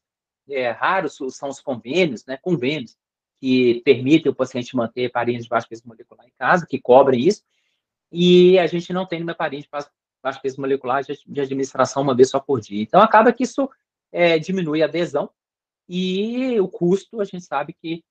É 0.49 0.71
raro 0.71 1.09
são 1.09 1.49
os 1.49 1.61
convênios, 1.61 2.25
né, 2.25 2.37
convênios 2.37 2.97
que 3.39 3.81
permitem 3.83 4.31
o 4.31 4.35
paciente 4.35 4.75
manter 4.75 5.11
parentes 5.11 5.43
de 5.43 5.49
baixo 5.49 5.67
peso 5.67 5.83
molecular 5.85 6.25
em 6.25 6.33
casa, 6.37 6.65
que 6.65 6.79
cobrem 6.79 7.21
isso, 7.21 7.43
e 8.15 8.59
a 8.59 8.67
gente 8.67 8.93
não 8.93 9.07
tem 9.07 9.23
uma 9.23 9.33
parente 9.33 9.63
de 9.63 9.69
baixo 10.21 10.39
peso 10.39 10.61
molecular 10.61 11.03
de, 11.03 11.41
administração 11.41 12.03
uma 12.03 12.15
vez 12.15 12.29
só 12.29 12.39
por 12.39 12.61
dia. 12.61 12.83
Então, 12.83 13.01
acaba 13.01 13.33
que 13.33 13.41
isso 13.41 13.67
é, 14.11 14.37
diminui 14.37 14.83
a 14.83 14.85
adesão 14.85 15.31
e 15.89 16.59
o 16.59 16.67
custo, 16.67 17.19
a 17.19 17.25
gente 17.25 17.43
sabe 17.43 17.73
que 17.73 18.05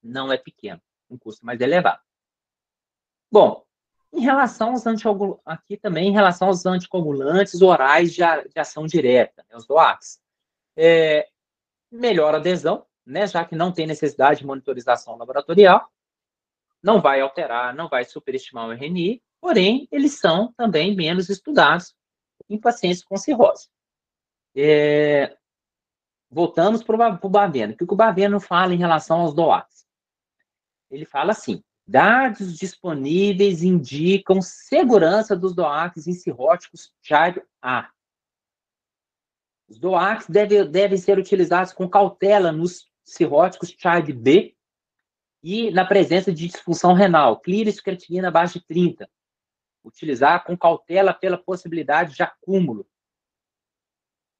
não 0.00 0.32
é 0.32 0.38
pequeno, 0.38 0.80
um 1.10 1.18
custo 1.18 1.44
mais 1.44 1.60
elevado. 1.60 2.00
Bom, 3.30 3.64
em 4.12 4.20
relação 4.20 4.70
aos 4.70 4.86
anticoagulantes, 4.86 5.42
aqui 5.44 5.76
também 5.76 6.08
em 6.08 6.12
relação 6.12 6.46
aos 6.46 6.64
anticoagulantes 6.64 7.60
orais 7.60 8.14
de, 8.14 8.22
a, 8.22 8.42
de 8.42 8.58
ação 8.60 8.86
direta, 8.86 9.44
né, 9.50 9.56
os 9.56 9.66
DOACs, 9.66 10.20
é, 10.76 11.28
melhor 11.90 12.34
adesão, 12.34 12.86
né, 13.04 13.26
já 13.26 13.44
que 13.44 13.56
não 13.56 13.72
tem 13.72 13.88
necessidade 13.88 14.40
de 14.40 14.46
monitorização 14.46 15.16
laboratorial, 15.16 15.90
não 16.80 17.00
vai 17.00 17.20
alterar, 17.20 17.74
não 17.74 17.88
vai 17.88 18.04
superestimar 18.04 18.68
o 18.68 18.72
RNI, 18.72 19.20
porém, 19.42 19.88
eles 19.90 20.20
são 20.20 20.52
também 20.52 20.94
menos 20.94 21.28
estudados 21.28 21.94
em 22.48 22.58
pacientes 22.58 23.02
com 23.02 23.16
cirrose. 23.16 23.68
É, 24.56 25.36
voltamos 26.30 26.82
para 26.84 27.18
o 27.20 27.28
Baveno. 27.28 27.74
O 27.74 27.76
que 27.76 27.84
o 27.84 27.96
Baveno 27.96 28.38
fala 28.38 28.72
em 28.72 28.78
relação 28.78 29.20
aos 29.20 29.34
DOACs? 29.34 29.84
Ele 30.88 31.04
fala 31.04 31.32
assim, 31.32 31.62
Dados 31.84 32.56
disponíveis 32.56 33.64
indicam 33.64 34.40
segurança 34.40 35.34
dos 35.34 35.52
DOACs 35.54 36.06
em 36.06 36.12
cirróticos 36.12 36.92
Type 37.06 37.42
A. 37.60 37.90
Os 39.68 39.80
DOACs 39.80 40.28
devem, 40.28 40.70
devem 40.70 40.96
ser 40.96 41.18
utilizados 41.18 41.72
com 41.72 41.88
cautela 41.88 42.52
nos 42.52 42.88
cirróticos 43.04 43.72
Type 43.72 44.12
B 44.12 44.54
e 45.42 45.72
na 45.72 45.84
presença 45.84 46.32
de 46.32 46.46
disfunção 46.46 46.92
renal, 46.92 47.40
clíris 47.40 47.80
creatinina 47.80 48.28
abaixo 48.28 48.60
de 48.60 48.66
30. 48.66 49.10
Utilizar 49.84 50.44
com 50.44 50.56
cautela 50.56 51.12
pela 51.12 51.36
possibilidade 51.36 52.14
de 52.14 52.22
acúmulo. 52.22 52.86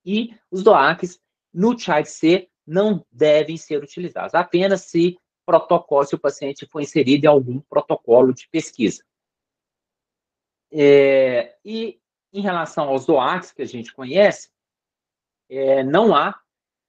E 0.05 0.37
os 0.51 0.63
DOACs 0.63 1.21
no 1.53 1.77
Type 1.77 2.09
C 2.09 2.49
não 2.67 3.05
devem 3.11 3.57
ser 3.57 3.83
utilizados, 3.83 4.35
apenas 4.35 4.83
se 4.83 5.19
protocolo, 5.45 6.07
se 6.07 6.15
o 6.15 6.21
paciente 6.21 6.67
foi 6.67 6.83
inserido 6.83 7.25
em 7.25 7.29
algum 7.29 7.61
protocolo 7.61 8.33
de 8.33 8.49
pesquisa. 8.49 9.05
É, 10.71 11.57
e 11.65 12.01
em 12.33 12.41
relação 12.41 12.89
aos 12.89 13.05
DOACs 13.05 13.53
que 13.53 13.63
a 13.63 13.67
gente 13.67 13.93
conhece, 13.93 14.51
é, 15.51 15.83
não 15.83 16.15
há, 16.15 16.41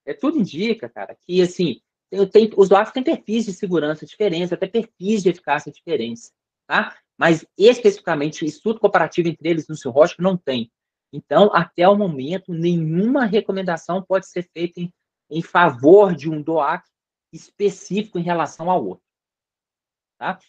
é, 0.06 0.14
tudo 0.14 0.38
indica, 0.38 0.88
cara, 0.88 1.16
que 1.16 1.42
assim, 1.42 1.82
tem, 2.10 2.28
tem, 2.30 2.52
os 2.56 2.70
DOACs 2.70 2.94
têm 2.94 3.04
perfis 3.04 3.46
de 3.46 3.54
segurança 3.54 4.06
diferentes, 4.06 4.54
até 4.54 4.68
perfis 4.68 5.24
de 5.24 5.30
eficácia 5.30 5.72
diferentes, 5.72 6.34
tá? 6.68 6.98
Mas 7.18 7.46
especificamente, 7.58 8.46
estudo 8.46 8.80
comparativo 8.80 9.28
entre 9.28 9.50
eles 9.50 9.68
no 9.68 9.76
cirrótico 9.76 10.22
não 10.22 10.36
tem. 10.36 10.72
Então, 11.12 11.52
até 11.54 11.88
o 11.88 11.96
momento, 11.96 12.54
nenhuma 12.54 13.26
recomendação 13.26 14.02
pode 14.02 14.28
ser 14.28 14.50
feita 14.52 14.80
em, 14.80 14.92
em 15.30 15.42
favor 15.42 16.16
de 16.16 16.30
um 16.30 16.42
DOAC 16.42 16.84
específico 17.32 18.18
em 18.18 18.24
relação 18.24 18.70
ao 18.70 18.84
outro. 18.84 19.06
Tá? 20.18 20.40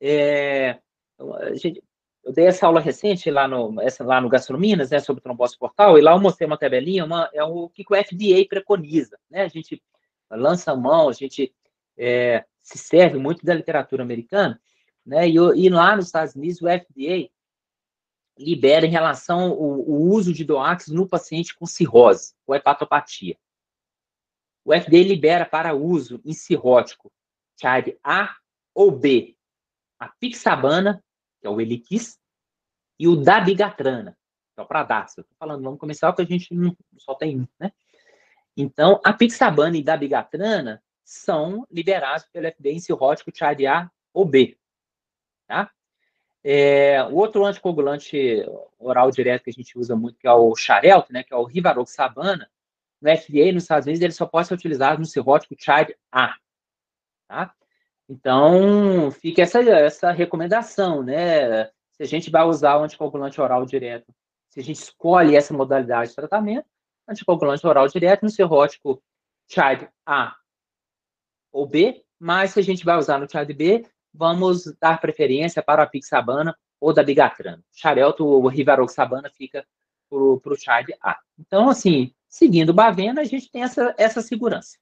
É, 0.00 0.80
eu 1.18 2.32
dei 2.32 2.46
essa 2.46 2.66
aula 2.66 2.80
recente 2.80 3.30
lá 3.30 3.48
no, 3.48 3.80
essa, 3.80 4.04
lá 4.04 4.20
no 4.20 4.28
Gastrominas, 4.28 4.90
né, 4.90 4.98
sobre 5.00 5.22
trombose 5.22 5.56
portal, 5.58 5.98
e 5.98 6.02
lá 6.02 6.12
eu 6.12 6.20
mostrei 6.20 6.46
uma 6.46 6.58
tabelinha, 6.58 7.04
uma, 7.04 7.30
é 7.32 7.42
o 7.42 7.68
que 7.68 7.82
o 7.82 7.96
FDA 7.96 8.46
preconiza, 8.48 9.18
né? 9.30 9.42
A 9.42 9.48
gente 9.48 9.82
lança 10.30 10.72
a 10.72 10.76
mão, 10.76 11.08
a 11.08 11.12
gente 11.12 11.54
é, 11.96 12.44
se 12.60 12.76
serve 12.76 13.18
muito 13.18 13.44
da 13.44 13.54
literatura 13.54 14.02
americana, 14.02 14.60
né? 15.08 15.28
E, 15.28 15.34
e, 15.34 15.68
lá 15.68 15.96
nos 15.96 16.06
Estados 16.06 16.34
Unidos, 16.34 16.60
o 16.60 16.66
FDA 16.66 17.28
libera 18.38 18.86
em 18.86 18.90
relação 18.90 19.50
ao, 19.50 19.80
uso 19.80 20.32
de 20.32 20.44
DOAX 20.44 20.88
no 20.88 21.08
paciente 21.08 21.56
com 21.56 21.66
cirrose, 21.66 22.34
ou 22.46 22.54
hepatopatia 22.54 23.36
o 24.68 24.78
FDA 24.78 25.02
libera 25.02 25.46
para 25.46 25.72
uso 25.72 26.20
em 26.26 26.34
cirrótico 26.34 27.10
type 27.58 27.98
A 28.04 28.36
ou 28.74 28.90
B 28.90 29.34
a 29.98 30.08
pixabana, 30.08 31.02
que 31.40 31.46
é 31.46 31.50
o 31.50 31.58
Eliquis, 31.58 32.20
e 32.98 33.08
o 33.08 33.16
dabigatrana, 33.16 34.16
que 34.54 34.60
é 34.60 34.62
o 34.62 34.66
Pradaxa. 34.66 35.22
Estou 35.22 35.36
falando 35.38 35.62
nome 35.62 35.78
comercial 35.78 36.14
que 36.14 36.20
a 36.20 36.24
gente 36.26 36.52
não, 36.52 36.76
só 36.98 37.14
tem 37.14 37.40
um, 37.40 37.48
né? 37.58 37.72
Então, 38.54 39.00
a 39.02 39.12
pixabana 39.12 39.78
e 39.78 39.82
dabigatrana 39.82 40.82
são 41.02 41.66
liberados 41.70 42.26
pelo 42.30 42.46
FDA 42.52 42.68
em 42.68 42.78
cirrótico 42.78 43.32
type 43.32 43.66
A 43.66 43.90
ou 44.12 44.26
B, 44.26 44.57
tá? 45.48 45.70
É, 46.44 47.02
o 47.04 47.16
outro 47.16 47.44
anticoagulante 47.44 48.44
oral 48.78 49.10
direto 49.10 49.42
que 49.44 49.50
a 49.50 49.52
gente 49.52 49.76
usa 49.76 49.96
muito, 49.96 50.18
que 50.18 50.28
é 50.28 50.32
o 50.32 50.54
Xarelto, 50.54 51.12
né, 51.12 51.24
que 51.24 51.34
é 51.34 51.36
o 51.36 51.44
Rivaroxabana, 51.44 52.48
no 53.00 53.16
FDA, 53.16 53.52
nos 53.52 53.64
Estados 53.64 53.86
Unidos, 53.86 54.02
ele 54.02 54.12
só 54.12 54.26
pode 54.26 54.48
ser 54.48 54.54
utilizado 54.54 54.98
no 54.98 55.06
cirrótico 55.06 55.56
Type 55.56 55.96
A. 56.12 56.36
Tá? 57.28 57.54
Então, 58.08 59.10
fica 59.10 59.42
essa, 59.42 59.60
essa 59.60 60.10
recomendação, 60.10 61.02
né? 61.02 61.66
Se 61.92 62.02
a 62.02 62.06
gente 62.06 62.30
vai 62.30 62.44
usar 62.44 62.76
o 62.76 62.84
anticoagulante 62.84 63.40
oral 63.40 63.66
direto, 63.66 64.12
se 64.48 64.60
a 64.60 64.62
gente 64.62 64.78
escolhe 64.78 65.36
essa 65.36 65.52
modalidade 65.52 66.10
de 66.10 66.16
tratamento, 66.16 66.66
anticoagulante 67.06 67.66
oral 67.66 67.86
direto 67.88 68.22
no 68.22 68.30
cirrótico 68.30 69.02
Type 69.48 69.88
A 70.06 70.34
ou 71.52 71.66
B, 71.66 72.04
mas 72.18 72.52
se 72.52 72.60
a 72.60 72.62
gente 72.62 72.84
vai 72.84 72.96
usar 72.96 73.18
no 73.18 73.30
Child 73.30 73.52
B, 73.54 73.86
vamos 74.12 74.64
dar 74.80 75.00
preferência 75.00 75.62
para 75.62 75.80
o 75.80 75.84
apixabana 75.84 76.56
ou 76.80 76.92
da 76.92 77.02
bigatrana. 77.02 77.62
Xarelto 77.72 78.24
ou 78.26 78.46
rivaroxabana 78.46 79.30
fica 79.30 79.66
para 80.08 80.18
o 80.18 80.56
Child 80.56 80.94
A. 81.02 81.18
Então, 81.38 81.68
assim, 81.68 82.12
seguindo 82.28 82.70
o 82.70 82.74
Bavena, 82.74 83.20
a 83.20 83.24
gente 83.24 83.50
tem 83.50 83.62
essa, 83.62 83.94
essa 83.98 84.22
segurança. 84.22 84.78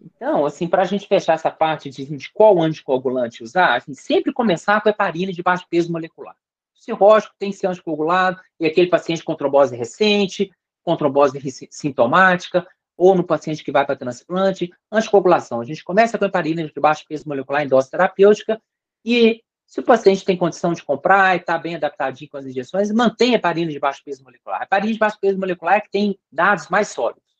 Então, 0.00 0.44
assim, 0.44 0.66
para 0.66 0.82
a 0.82 0.86
gente 0.86 1.06
fechar 1.06 1.34
essa 1.34 1.50
parte 1.50 1.88
de, 1.88 2.04
de 2.04 2.32
qual 2.32 2.60
anticoagulante 2.60 3.42
usar, 3.42 3.74
a 3.74 3.78
gente 3.78 3.96
sempre 3.96 4.32
começar 4.32 4.80
com 4.80 4.88
heparina 4.88 5.32
de 5.32 5.42
baixo 5.42 5.66
peso 5.70 5.92
molecular. 5.92 6.36
O 6.74 6.82
cirrótico 6.82 7.34
tem 7.38 7.50
que 7.50 7.56
ser 7.56 7.68
anticoagulado, 7.68 8.40
e 8.58 8.66
aquele 8.66 8.88
paciente 8.88 9.22
com 9.22 9.34
trombose 9.34 9.76
recente, 9.76 10.50
com 10.82 10.96
trombose 10.96 11.40
sintomática, 11.70 12.66
ou 12.96 13.14
no 13.14 13.24
paciente 13.24 13.64
que 13.64 13.72
vai 13.72 13.84
para 13.84 13.96
transplante, 13.96 14.70
anticoagulação. 14.90 15.60
A 15.60 15.64
gente 15.64 15.82
começa 15.82 16.18
com 16.18 16.24
heparina 16.24 16.64
de 16.64 16.80
baixo 16.80 17.04
peso 17.08 17.24
molecular 17.26 17.62
em 17.62 17.68
dose 17.68 17.90
terapêutica, 17.90 18.60
e 19.04 19.42
se 19.66 19.80
o 19.80 19.82
paciente 19.82 20.24
tem 20.24 20.36
condição 20.36 20.72
de 20.72 20.84
comprar 20.84 21.34
e 21.34 21.40
está 21.40 21.58
bem 21.58 21.74
adaptadinho 21.74 22.30
com 22.30 22.36
as 22.36 22.46
injeções, 22.46 22.90
mantém 22.92 23.34
heparina 23.34 23.72
de 23.72 23.78
baixo 23.78 24.02
peso 24.04 24.22
molecular. 24.22 24.60
A 24.60 24.64
heparina 24.64 24.92
de 24.92 24.98
baixo 24.98 25.18
peso 25.20 25.38
molecular 25.38 25.74
é 25.74 25.80
que 25.80 25.90
tem 25.90 26.18
dados 26.30 26.68
mais 26.68 26.88
sólidos, 26.88 27.36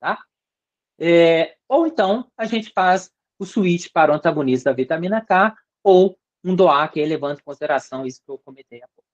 tá? 0.00 0.18
É, 0.98 1.56
ou 1.68 1.86
então, 1.86 2.30
a 2.36 2.44
gente 2.44 2.72
faz 2.74 3.10
o 3.38 3.46
switch 3.46 3.88
para 3.92 4.12
o 4.12 4.14
antagonista 4.14 4.70
da 4.70 4.76
vitamina 4.76 5.24
K 5.24 5.54
ou 5.82 6.18
um 6.44 6.54
DOA, 6.54 6.88
que 6.88 7.00
é 7.00 7.06
levando 7.06 7.38
em 7.38 7.42
consideração 7.42 8.04
isso 8.04 8.20
que 8.24 8.30
eu 8.30 8.38
comentei 8.38 8.82
há 8.82 8.88
pouco. 8.88 9.08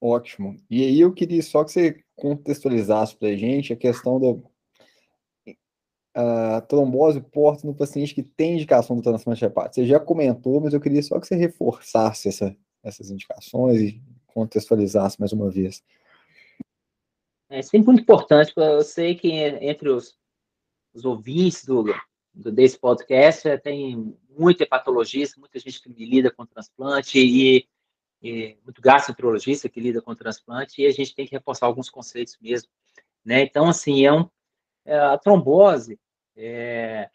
Ótimo. 0.00 0.56
E 0.70 0.82
aí 0.82 1.00
eu 1.00 1.12
queria 1.12 1.42
só 1.42 1.64
que 1.64 1.72
você 1.72 2.02
contextualizasse 2.16 3.16
para 3.16 3.28
a 3.28 3.36
gente 3.36 3.72
a 3.72 3.76
questão 3.76 4.20
da 4.20 4.48
a 6.20 6.60
trombose 6.62 7.20
porta 7.20 7.66
no 7.66 7.74
paciente 7.74 8.14
que 8.14 8.22
tem 8.22 8.54
indicação 8.54 8.96
do 8.96 9.02
transplante 9.02 9.44
hepático. 9.44 9.74
Você 9.76 9.86
já 9.86 10.00
comentou, 10.00 10.60
mas 10.60 10.74
eu 10.74 10.80
queria 10.80 11.02
só 11.02 11.20
que 11.20 11.26
você 11.26 11.36
reforçasse 11.36 12.28
essa, 12.28 12.56
essas 12.82 13.10
indicações 13.10 13.80
e 13.80 14.02
contextualizasse 14.26 15.18
mais 15.20 15.32
uma 15.32 15.50
vez. 15.50 15.82
É 17.50 17.62
sempre 17.62 17.86
muito 17.86 18.02
importante, 18.02 18.52
eu 18.56 18.82
sei 18.82 19.14
que 19.14 19.30
entre 19.30 19.88
os 19.88 20.18
os 20.98 21.04
ouvintes 21.04 21.64
do, 21.64 21.84
do, 22.34 22.52
desse 22.52 22.78
podcast, 22.78 23.48
eh, 23.48 23.56
tem 23.56 24.16
muito 24.28 24.60
hepatologista, 24.62 25.40
muita 25.40 25.58
gente 25.58 25.80
que 25.80 25.88
lida 25.88 26.30
com 26.30 26.44
transplante 26.44 27.18
e, 27.18 27.68
e 28.22 28.56
muito 28.64 28.80
gastroenterologista 28.80 29.68
que 29.68 29.80
lida 29.80 30.02
com 30.02 30.14
transplante, 30.14 30.82
e 30.82 30.86
a 30.86 30.90
gente 30.90 31.14
tem 31.14 31.26
que 31.26 31.34
reforçar 31.34 31.66
alguns 31.66 31.88
conceitos 31.88 32.36
mesmo, 32.40 32.68
né? 33.24 33.42
Então, 33.42 33.68
assim, 33.68 34.04
é 34.04 34.12
um, 34.12 34.28
é, 34.84 34.98
a 34.98 35.18
trombose 35.18 35.98
é, 36.38 37.10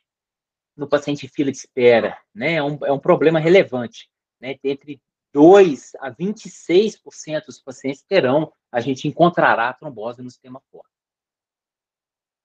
no 0.75 0.87
paciente 0.87 1.25
em 1.25 1.29
fila 1.29 1.51
de 1.51 1.57
espera, 1.57 2.17
né? 2.35 2.55
É 2.55 2.63
um, 2.63 2.77
é 2.85 2.91
um 2.91 2.99
problema 2.99 3.39
relevante, 3.39 4.09
né? 4.39 4.57
Entre 4.63 5.01
2 5.33 5.93
a 5.99 6.11
26% 6.11 7.45
dos 7.45 7.59
pacientes 7.59 8.03
terão, 8.03 8.51
a 8.71 8.81
gente 8.81 9.07
encontrará 9.07 9.73
trombose 9.73 10.21
no 10.21 10.29
sistema 10.29 10.61
forte. 10.71 10.89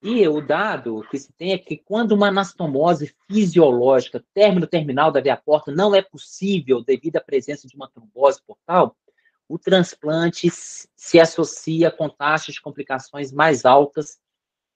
E 0.00 0.26
o 0.28 0.40
dado 0.40 1.04
que 1.10 1.18
se 1.18 1.32
tem 1.32 1.52
é 1.52 1.58
que 1.58 1.76
quando 1.76 2.12
uma 2.12 2.28
anastomose 2.28 3.12
fisiológica, 3.28 4.24
término 4.32 4.66
terminal 4.66 5.10
da 5.10 5.20
veia 5.20 5.36
porta, 5.36 5.72
não 5.72 5.92
é 5.92 6.00
possível 6.00 6.82
devido 6.84 7.16
à 7.16 7.20
presença 7.20 7.66
de 7.66 7.74
uma 7.74 7.90
trombose 7.90 8.40
portal, 8.46 8.96
o 9.48 9.58
transplante 9.58 10.48
se 10.50 11.18
associa 11.18 11.90
com 11.90 12.08
taxas 12.08 12.54
de 12.54 12.60
complicações 12.60 13.32
mais 13.32 13.64
altas 13.64 14.20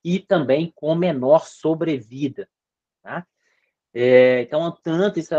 e 0.05 0.19
também 0.19 0.73
com 0.75 0.95
menor 0.95 1.47
sobrevida. 1.47 2.49
Tá? 3.03 3.27
É, 3.95 4.43
então, 4.43 4.63
o 4.63 4.73
tanto, 4.73 5.19
isso, 5.19 5.35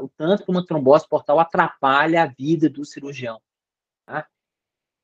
o 0.00 0.08
tanto 0.16 0.44
que 0.44 0.50
uma 0.50 0.64
trombose 0.64 1.06
portal 1.08 1.38
atrapalha 1.38 2.22
a 2.22 2.26
vida 2.26 2.68
do 2.68 2.84
cirurgião. 2.84 3.40
Tá? 4.06 4.26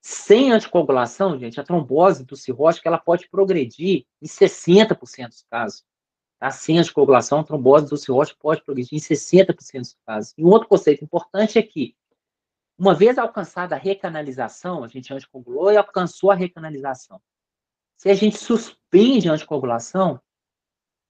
Sem 0.01 0.53
anticoagulação, 0.53 1.38
gente, 1.38 1.61
a 1.61 1.65
trombose 1.65 2.25
do 2.25 2.37
cirrótico 2.37 2.88
ela 2.88 2.99
pode 2.99 3.29
progredir 3.29 4.07
em 4.23 4.27
60% 4.27 5.29
dos 5.29 5.43
casos. 5.51 5.85
Tá? 6.38 6.51
Sem 6.51 6.79
anticoagulação, 6.79 7.41
a 7.41 7.45
trombose 7.45 7.88
do 7.88 7.97
cirrótico 7.97 8.38
pode 8.41 8.62
progredir 8.62 8.99
em 8.99 9.01
60% 9.01 9.81
dos 9.81 9.97
casos. 10.07 10.35
E 10.37 10.45
um 10.45 10.49
outro 10.49 10.69
conceito 10.69 11.05
importante 11.05 11.59
é 11.59 11.62
que, 11.62 11.95
uma 12.77 12.95
vez 12.95 13.19
alcançada 13.19 13.77
a 13.77 13.79
recanalização, 13.79 14.83
a 14.83 14.88
gente 14.88 15.12
anticoagulou 15.12 15.71
e 15.73 15.77
alcançou 15.77 16.31
a 16.31 16.35
recanalização. 16.35 17.21
Se 17.97 18.11
a 18.11 18.15
gente 18.15 18.37
suspende 18.39 19.29
a 19.29 19.33
anticoagulação, 19.33 20.21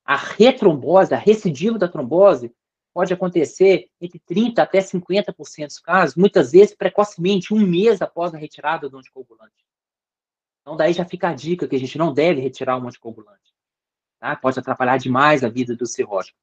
a 0.05 0.17
retrombose, 0.17 1.15
a 1.15 1.19
recidiva 1.19 1.79
da 1.79 1.89
trombose, 1.89 2.55
pode 2.93 3.13
acontecer 3.13 3.91
entre 4.01 4.21
30% 4.21 4.59
até 4.59 4.79
50% 4.79 5.67
dos 5.67 5.81
casos, 5.81 6.15
muitas 6.15 6.53
vezes 6.53 6.77
precocemente, 6.77 7.53
um 7.53 7.59
mês 7.59 8.01
após 8.01 8.33
a 8.33 8.39
retirada 8.39 8.89
do 8.89 8.99
anticoagulante. 8.99 9.65
Então, 10.61 10.77
daí 10.77 10.93
já 10.93 11.05
fica 11.05 11.29
a 11.29 11.35
dica 11.35 11.67
que 11.67 11.77
a 11.77 11.79
gente 11.79 11.99
não 11.99 12.15
deve 12.15 12.41
retirar 12.41 12.79
o 12.79 12.87
anticoagulante. 12.87 13.53
Tá? 14.21 14.37
Pode 14.37 14.59
atrapalhar 14.59 14.97
demais 14.97 15.43
a 15.43 15.49
vida 15.49 15.75
do 15.75 15.87
cirrótico. 15.87 16.39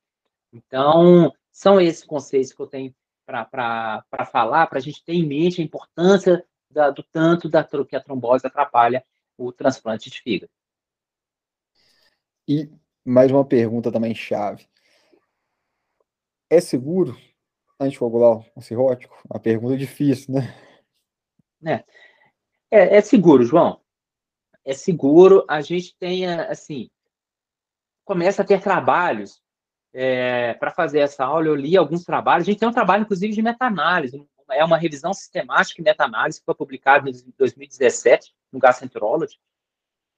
Então, 0.54 1.34
são 1.52 1.80
esses 1.80 2.04
conceitos 2.04 2.52
que 2.54 2.62
eu 2.62 2.68
tenho 2.68 2.94
para 3.26 4.04
falar, 4.30 4.68
para 4.68 4.78
a 4.78 4.82
gente 4.82 5.04
ter 5.04 5.14
em 5.14 5.26
mente 5.26 5.62
a 5.62 5.64
importância 5.64 6.46
da, 6.70 6.90
do 6.90 7.02
tanto 7.02 7.48
da, 7.48 7.64
que 7.64 7.96
a 7.96 8.02
trombose 8.02 8.46
atrapalha 8.46 9.04
o 9.46 9.52
transplante 9.52 10.10
de 10.10 10.22
fígado. 10.22 10.52
E 12.48 12.70
mais 13.04 13.32
uma 13.32 13.46
pergunta 13.46 13.92
também 13.92 14.14
chave. 14.14 14.68
É 16.50 16.60
seguro 16.60 17.18
anticoagular 17.80 18.46
um 18.56 18.62
cirrótico? 18.62 19.18
Uma 19.30 19.40
pergunta 19.40 19.76
difícil, 19.76 20.36
né? 20.36 20.56
É. 21.66 21.84
é, 22.70 22.98
é 22.98 23.02
seguro, 23.02 23.44
João. 23.44 23.82
É 24.64 24.74
seguro. 24.74 25.46
A 25.48 25.62
gente 25.62 25.96
tem, 25.98 26.28
assim, 26.28 26.90
começa 28.06 28.42
a 28.42 28.46
ter 28.46 28.62
trabalhos 28.62 29.42
é, 29.94 30.54
para 30.56 30.72
fazer 30.72 31.00
essa 31.00 31.26
aula. 31.26 31.48
Eu 31.48 31.56
li 31.56 31.76
alguns 31.76 32.04
trabalhos. 32.04 32.48
A 32.48 32.52
gente 32.52 32.60
tem 32.60 32.70
um 32.70 32.74
trabalho, 32.74 33.04
inclusive, 33.04 33.34
de 33.34 33.42
meta-análise. 33.42 34.24
É 34.52 34.64
uma 34.64 34.78
revisão 34.78 35.14
sistemática 35.14 35.82
e 35.82 35.84
meta-análise 35.84 36.40
que 36.40 36.46
foi 36.46 36.56
publicada 36.56 37.10
em 37.10 37.14
2017 37.38 38.34
no 38.52 38.60
Gastroenterology. 38.60 39.40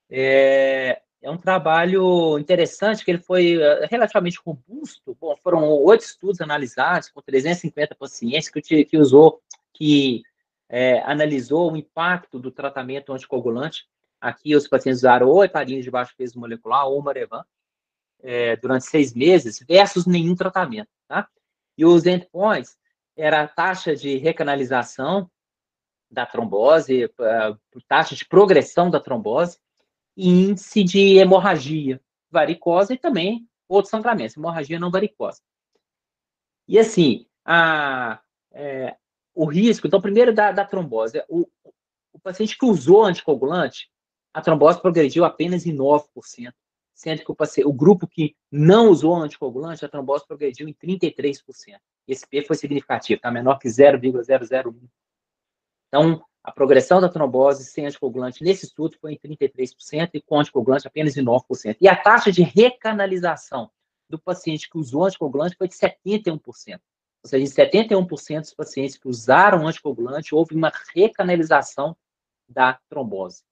É, 0.09 1.01
é 1.23 1.31
um 1.31 1.37
trabalho 1.37 2.37
interessante, 2.37 3.05
que 3.05 3.09
ele 3.09 3.17
foi 3.17 3.61
eh, 3.61 3.87
relativamente 3.89 4.41
robusto. 4.45 5.17
Bom, 5.19 5.35
foram 5.37 5.69
oito 5.69 6.01
estudos 6.01 6.41
analisados 6.41 7.09
com 7.09 7.21
350 7.21 7.95
pacientes 7.95 8.49
que, 8.49 8.83
que 8.83 8.97
usou, 8.97 9.41
que 9.73 10.21
é, 10.67 10.99
analisou 11.03 11.71
o 11.71 11.77
impacto 11.77 12.37
do 12.37 12.51
tratamento 12.51 13.13
anticoagulante. 13.13 13.87
Aqui 14.19 14.53
os 14.53 14.67
pacientes 14.67 14.99
usaram 14.99 15.29
ou 15.29 15.43
heparina 15.43 15.81
de 15.81 15.89
baixo 15.89 16.13
peso 16.17 16.37
molecular 16.37 16.87
ou 16.87 17.01
Marevan 17.01 17.45
é, 18.21 18.57
durante 18.57 18.85
seis 18.85 19.13
meses 19.13 19.63
versus 19.65 20.05
nenhum 20.05 20.35
tratamento, 20.35 20.89
tá? 21.07 21.27
E 21.77 21.85
os 21.85 22.05
endpoints 22.05 22.77
era 23.15 23.41
a 23.41 23.47
taxa 23.47 23.95
de 23.95 24.17
recanalização 24.17 25.29
da 26.09 26.25
trombose, 26.25 27.09
taxa 27.87 28.15
de 28.15 28.25
progressão 28.25 28.89
da 28.89 28.99
trombose, 28.99 29.57
índice 30.15 30.83
de 30.83 31.17
hemorragia 31.17 31.99
varicosa 32.29 32.93
e 32.93 32.97
também 32.97 33.47
outros 33.67 33.89
sangramentos, 33.89 34.37
hemorragia 34.37 34.79
não 34.79 34.91
varicosa. 34.91 35.41
E 36.67 36.79
assim, 36.79 37.25
a, 37.45 38.21
é, 38.51 38.95
o 39.33 39.45
risco, 39.45 39.87
então, 39.87 40.01
primeiro 40.01 40.33
da, 40.33 40.51
da 40.51 40.65
trombose, 40.65 41.23
o, 41.27 41.47
o 42.13 42.19
paciente 42.19 42.57
que 42.57 42.65
usou 42.65 43.03
anticoagulante, 43.03 43.89
a 44.33 44.41
trombose 44.41 44.81
progrediu 44.81 45.25
apenas 45.25 45.65
em 45.65 45.75
9%, 45.75 46.53
sendo 47.03 47.21
que 47.21 47.63
o, 47.65 47.73
grupo 47.73 48.07
que 48.07 48.33
não 48.49 48.87
usou 48.87 49.13
anticoagulante, 49.15 49.83
a 49.83 49.89
trombose 49.89 50.25
progrediu 50.25 50.69
em 50.69 50.73
33%. 50.73 51.41
Esse 52.07 52.25
P 52.25 52.43
foi 52.43 52.55
significativo, 52.55 53.17
está 53.17 53.29
menor 53.29 53.59
que 53.59 53.67
0,001. 53.67 54.87
Então, 55.89 56.23
a 56.41 56.49
progressão 56.49 57.01
da 57.01 57.09
trombose 57.09 57.65
sem 57.65 57.85
anticoagulante 57.85 58.41
nesse 58.41 58.65
estudo 58.65 58.97
foi 59.01 59.13
em 59.13 59.17
33% 59.17 60.11
e 60.13 60.21
com 60.21 60.39
anticoagulante 60.39 60.87
apenas 60.87 61.17
em 61.17 61.25
9%. 61.25 61.75
E 61.81 61.89
a 61.89 61.95
taxa 61.95 62.31
de 62.31 62.41
recanalização 62.41 63.69
do 64.09 64.17
paciente 64.17 64.69
que 64.69 64.77
usou 64.77 65.03
anticoagulante 65.03 65.57
foi 65.57 65.67
de 65.67 65.75
71%. 65.75 66.39
Ou 66.45 67.29
seja, 67.29 67.43
em 67.43 67.67
71% 67.67 68.39
dos 68.39 68.53
pacientes 68.53 68.97
que 68.97 69.09
usaram 69.09 69.67
anticoagulante, 69.67 70.33
houve 70.33 70.55
uma 70.55 70.71
recanalização 70.95 71.97
da 72.47 72.79
trombose, 72.89 73.43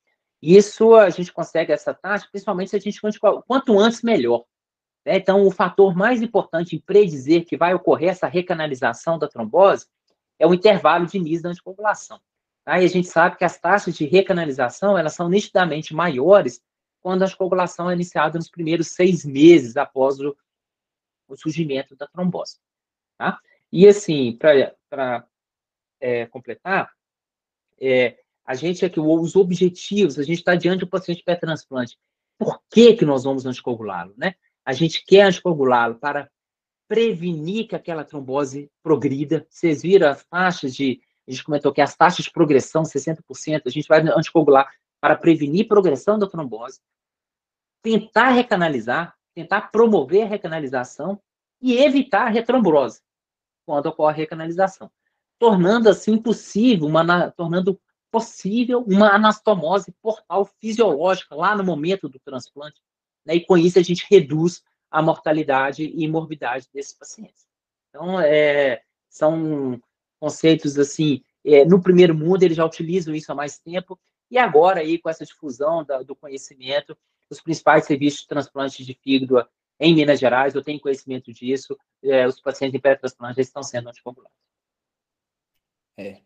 Isso 0.41 0.93
a 0.95 1.09
gente 1.09 1.31
consegue 1.31 1.71
essa 1.71 1.93
taxa, 1.93 2.27
principalmente 2.29 2.71
se 2.71 2.75
a 2.75 2.79
gente 2.79 2.99
quanto 3.47 3.79
antes 3.79 4.01
melhor. 4.01 4.43
Né? 5.05 5.15
Então, 5.15 5.47
o 5.47 5.49
fator 5.49 5.95
mais 5.95 6.21
importante 6.21 6.75
em 6.75 6.79
predizer 6.79 7.45
que 7.45 7.55
vai 7.55 7.73
ocorrer 7.73 8.09
essa 8.09 8.27
recanalização 8.27 9.17
da 9.17 9.29
trombose 9.29 9.87
é 10.37 10.45
o 10.45 10.53
intervalo 10.53 11.05
de 11.05 11.17
início 11.17 11.43
da 11.43 11.49
anticoagulação. 11.49 12.19
Tá? 12.65 12.81
E 12.81 12.85
a 12.85 12.89
gente 12.89 13.07
sabe 13.07 13.37
que 13.37 13.45
as 13.45 13.59
taxas 13.59 13.95
de 13.95 14.05
recanalização 14.05 14.97
elas 14.97 15.13
são 15.13 15.29
nitidamente 15.29 15.93
maiores 15.93 16.61
quando 16.99 17.21
a 17.21 17.25
anticoagulação 17.25 17.89
é 17.89 17.93
iniciada 17.93 18.39
nos 18.39 18.49
primeiros 18.49 18.87
seis 18.87 19.23
meses 19.23 19.77
após 19.77 20.19
o, 20.19 20.35
o 21.27 21.37
surgimento 21.37 21.95
da 21.95 22.07
trombose. 22.07 22.57
Tá? 23.17 23.39
E 23.71 23.87
assim, 23.87 24.35
para 24.37 25.27
é, 26.01 26.25
completar, 26.25 26.91
é, 27.79 28.17
a 28.43 28.55
gente 28.55 28.83
aqui, 28.83 28.99
os 28.99 29.35
objetivos, 29.35 30.17
a 30.17 30.23
gente 30.23 30.39
está 30.39 30.55
diante 30.55 30.79
do 30.79 30.87
paciente 30.87 31.23
pré-transplante. 31.23 31.97
Por 32.37 32.59
que, 32.69 32.95
que 32.95 33.05
nós 33.05 33.23
vamos 33.23 33.45
anticoagulá-lo? 33.45 34.15
Né? 34.17 34.35
A 34.65 34.73
gente 34.73 35.05
quer 35.05 35.21
anticoagulá-lo 35.21 35.95
para 35.95 36.29
prevenir 36.87 37.67
que 37.67 37.75
aquela 37.75 38.03
trombose 38.03 38.71
progrida. 38.81 39.45
Vocês 39.49 39.83
viram 39.83 40.09
as 40.09 40.23
taxas 40.25 40.75
de, 40.75 41.01
a 41.27 41.31
gente 41.31 41.43
comentou 41.43 41.73
que 41.73 41.81
as 41.81 41.95
taxas 41.95 42.25
de 42.25 42.31
progressão, 42.31 42.83
60%, 42.83 43.63
a 43.65 43.69
gente 43.69 43.87
vai 43.87 44.01
anticoagular 44.01 44.71
para 45.01 45.15
prevenir 45.15 45.67
progressão 45.67 46.17
da 46.17 46.27
trombose, 46.27 46.79
tentar 47.81 48.29
recanalizar, 48.29 49.15
tentar 49.33 49.69
promover 49.71 50.23
a 50.23 50.27
recanalização 50.27 51.19
e 51.61 51.77
evitar 51.77 52.27
a 52.27 52.29
retrombose 52.29 53.01
quando 53.65 53.87
ocorre 53.87 54.13
a 54.13 54.17
recanalização, 54.17 54.91
tornando 55.39 55.89
assim 55.89 56.17
possível, 56.17 56.87
uma, 56.87 57.31
tornando 57.31 57.79
possível 58.11 58.83
uma 58.87 59.13
anastomose 59.13 59.91
portal 60.01 60.45
fisiológica 60.45 61.35
lá 61.35 61.55
no 61.55 61.63
momento 61.63 62.07
do 62.07 62.19
transplante, 62.19 62.79
né? 63.25 63.35
e 63.35 63.45
com 63.45 63.57
isso 63.57 63.79
a 63.79 63.81
gente 63.81 64.05
reduz 64.09 64.63
a 64.91 65.01
mortalidade 65.01 65.83
e 65.83 66.07
morbidade 66.07 66.69
desses 66.73 66.93
pacientes. 66.93 67.45
Então, 67.89 68.19
é, 68.19 68.81
são 69.09 69.81
conceitos 70.19 70.77
assim, 70.77 71.23
é, 71.43 71.65
no 71.65 71.81
primeiro 71.81 72.15
mundo 72.15 72.43
eles 72.43 72.57
já 72.57 72.65
utilizam 72.65 73.13
isso 73.13 73.31
há 73.31 73.35
mais 73.35 73.59
tempo, 73.59 73.99
e 74.29 74.37
agora 74.37 74.79
aí 74.79 74.97
com 74.97 75.09
essa 75.09 75.25
difusão 75.25 75.83
da, 75.83 76.01
do 76.01 76.15
conhecimento, 76.15 76.97
os 77.29 77.41
principais 77.41 77.85
serviços 77.85 78.21
de 78.21 78.27
transplante 78.27 78.83
de 78.83 78.93
fígado 78.93 79.47
em 79.79 79.93
Minas 79.93 80.19
Gerais, 80.19 80.55
eu 80.55 80.63
tenho 80.63 80.79
conhecimento 80.79 81.33
disso, 81.33 81.77
é, 82.03 82.25
os 82.25 82.39
pacientes 82.39 82.75
em 82.75 82.81
pré-transplante 82.81 83.41
estão 83.41 83.61
sendo 83.61 83.89
anticoagulados. 83.89 84.37
É. 85.97 86.21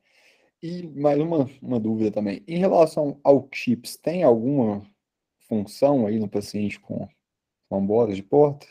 E 0.61 0.87
mais 0.87 1.19
uma, 1.19 1.49
uma 1.61 1.79
dúvida 1.79 2.11
também. 2.11 2.43
Em 2.47 2.57
relação 2.57 3.19
ao 3.23 3.47
TIPS, 3.47 3.95
tem 3.97 4.23
alguma 4.23 4.85
função 5.47 6.05
aí 6.05 6.19
no 6.19 6.27
paciente 6.27 6.79
com 6.79 7.07
trombose 7.69 8.15
de 8.15 8.23
porta? 8.23 8.67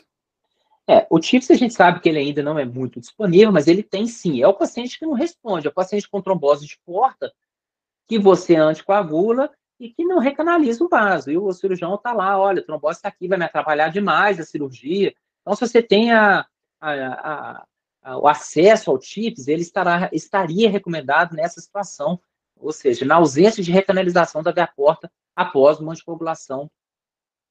É, 0.89 1.05
o 1.07 1.19
TIPS 1.19 1.51
a 1.51 1.55
gente 1.55 1.75
sabe 1.75 1.99
que 1.99 2.09
ele 2.09 2.17
ainda 2.17 2.41
não 2.41 2.57
é 2.57 2.65
muito 2.65 2.99
disponível, 2.99 3.51
mas 3.51 3.67
ele 3.67 3.83
tem 3.83 4.07
sim. 4.07 4.41
É 4.41 4.47
o 4.47 4.55
paciente 4.55 4.97
que 4.97 5.05
não 5.05 5.13
responde, 5.13 5.67
é 5.67 5.69
o 5.69 5.73
paciente 5.73 6.09
com 6.09 6.19
trombose 6.19 6.65
de 6.65 6.79
porta 6.83 7.31
que 8.07 8.17
você 8.17 8.55
anticoagula 8.55 9.51
e 9.79 9.91
que 9.91 10.03
não 10.03 10.17
recanaliza 10.17 10.83
o 10.83 10.89
vaso. 10.89 11.29
E 11.29 11.37
o 11.37 11.53
cirurgião 11.53 11.93
está 11.93 12.11
lá, 12.11 12.39
olha, 12.39 12.61
a 12.61 12.65
trombose 12.65 12.97
está 12.97 13.07
aqui, 13.07 13.27
vai 13.27 13.37
me 13.37 13.45
atrapalhar 13.45 13.89
demais 13.89 14.39
a 14.39 14.43
cirurgia. 14.43 15.13
Então, 15.41 15.53
se 15.53 15.67
você 15.67 15.83
tem 15.83 16.11
a, 16.11 16.43
a, 16.81 17.65
a, 18.01 18.17
o 18.17 18.27
acesso 18.27 18.89
ao 18.89 18.97
TIPS, 18.97 19.47
ele 19.47 19.61
estará, 19.61 20.09
estaria 20.11 20.71
recomendado 20.71 21.35
nessa 21.35 21.61
situação, 21.61 22.19
ou 22.57 22.71
seja, 22.71 23.05
na 23.05 23.17
ausência 23.17 23.63
de 23.63 23.71
recanalização 23.71 24.41
da 24.41 24.51
via 24.51 24.65
porta 24.65 25.11
após 25.35 25.79
uma 25.79 25.91
anticoagulação 25.91 26.67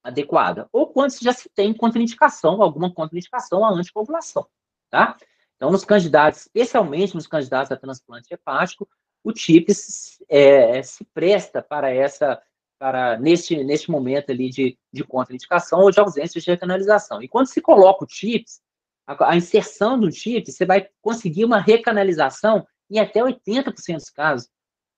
adequada. 0.08 0.68
Ou 0.72 0.86
quando 0.88 1.12
já 1.20 1.32
se 1.32 1.48
tem 1.48 1.72
contraindicação, 1.72 2.62
alguma 2.62 2.92
contraindicação 2.92 3.64
à 3.64 3.70
anticoagulação, 3.70 4.46
tá? 4.90 5.16
Então, 5.56 5.70
nos 5.70 5.84
candidatos, 5.84 6.40
especialmente 6.42 7.14
nos 7.14 7.26
candidatos 7.26 7.72
a 7.72 7.76
transplante 7.76 8.32
hepático, 8.32 8.88
o 9.24 9.32
TIPS 9.32 10.22
é, 10.28 10.82
se 10.82 11.04
presta 11.12 11.60
para 11.60 11.92
essa, 11.92 12.40
para 12.78 13.18
neste, 13.18 13.62
neste 13.64 13.90
momento 13.90 14.30
ali 14.30 14.48
de, 14.48 14.78
de 14.92 15.04
contraindicação 15.04 15.80
ou 15.80 15.90
de 15.90 15.98
ausência 15.98 16.40
de 16.40 16.46
recanalização. 16.46 17.20
E 17.20 17.28
quando 17.28 17.48
se 17.48 17.60
coloca 17.60 18.04
o 18.04 18.06
TIPS, 18.06 18.60
a, 19.06 19.32
a 19.32 19.36
inserção 19.36 19.98
do 19.98 20.10
TIPS, 20.10 20.54
você 20.54 20.64
vai 20.64 20.88
conseguir 21.02 21.44
uma 21.44 21.58
recanalização 21.58 22.66
em 22.88 23.00
até 23.00 23.20
80% 23.20 23.96
dos 23.96 24.10
casos. 24.10 24.48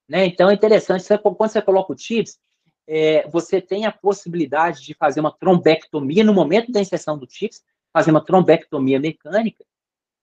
Né? 0.07 0.27
Então, 0.27 0.51
é 0.51 0.55
interessante, 0.55 1.05
você, 1.05 1.17
quando 1.17 1.39
você 1.39 1.63
coloca 1.63 1.93
o 1.93 1.97
TIPS, 1.97 2.39
é, 2.93 3.29
você 3.29 3.61
tem 3.61 3.87
a 3.87 3.93
possibilidade 3.93 4.83
de 4.83 4.95
fazer 4.95 5.21
uma 5.21 5.31
trombectomia 5.31 6.25
no 6.25 6.35
momento 6.35 6.73
da 6.73 6.81
inserção 6.81 7.17
do 7.17 7.25
TIPS, 7.25 7.63
fazer 7.93 8.11
uma 8.11 8.25
trombectomia 8.25 8.99
mecânica. 8.99 9.65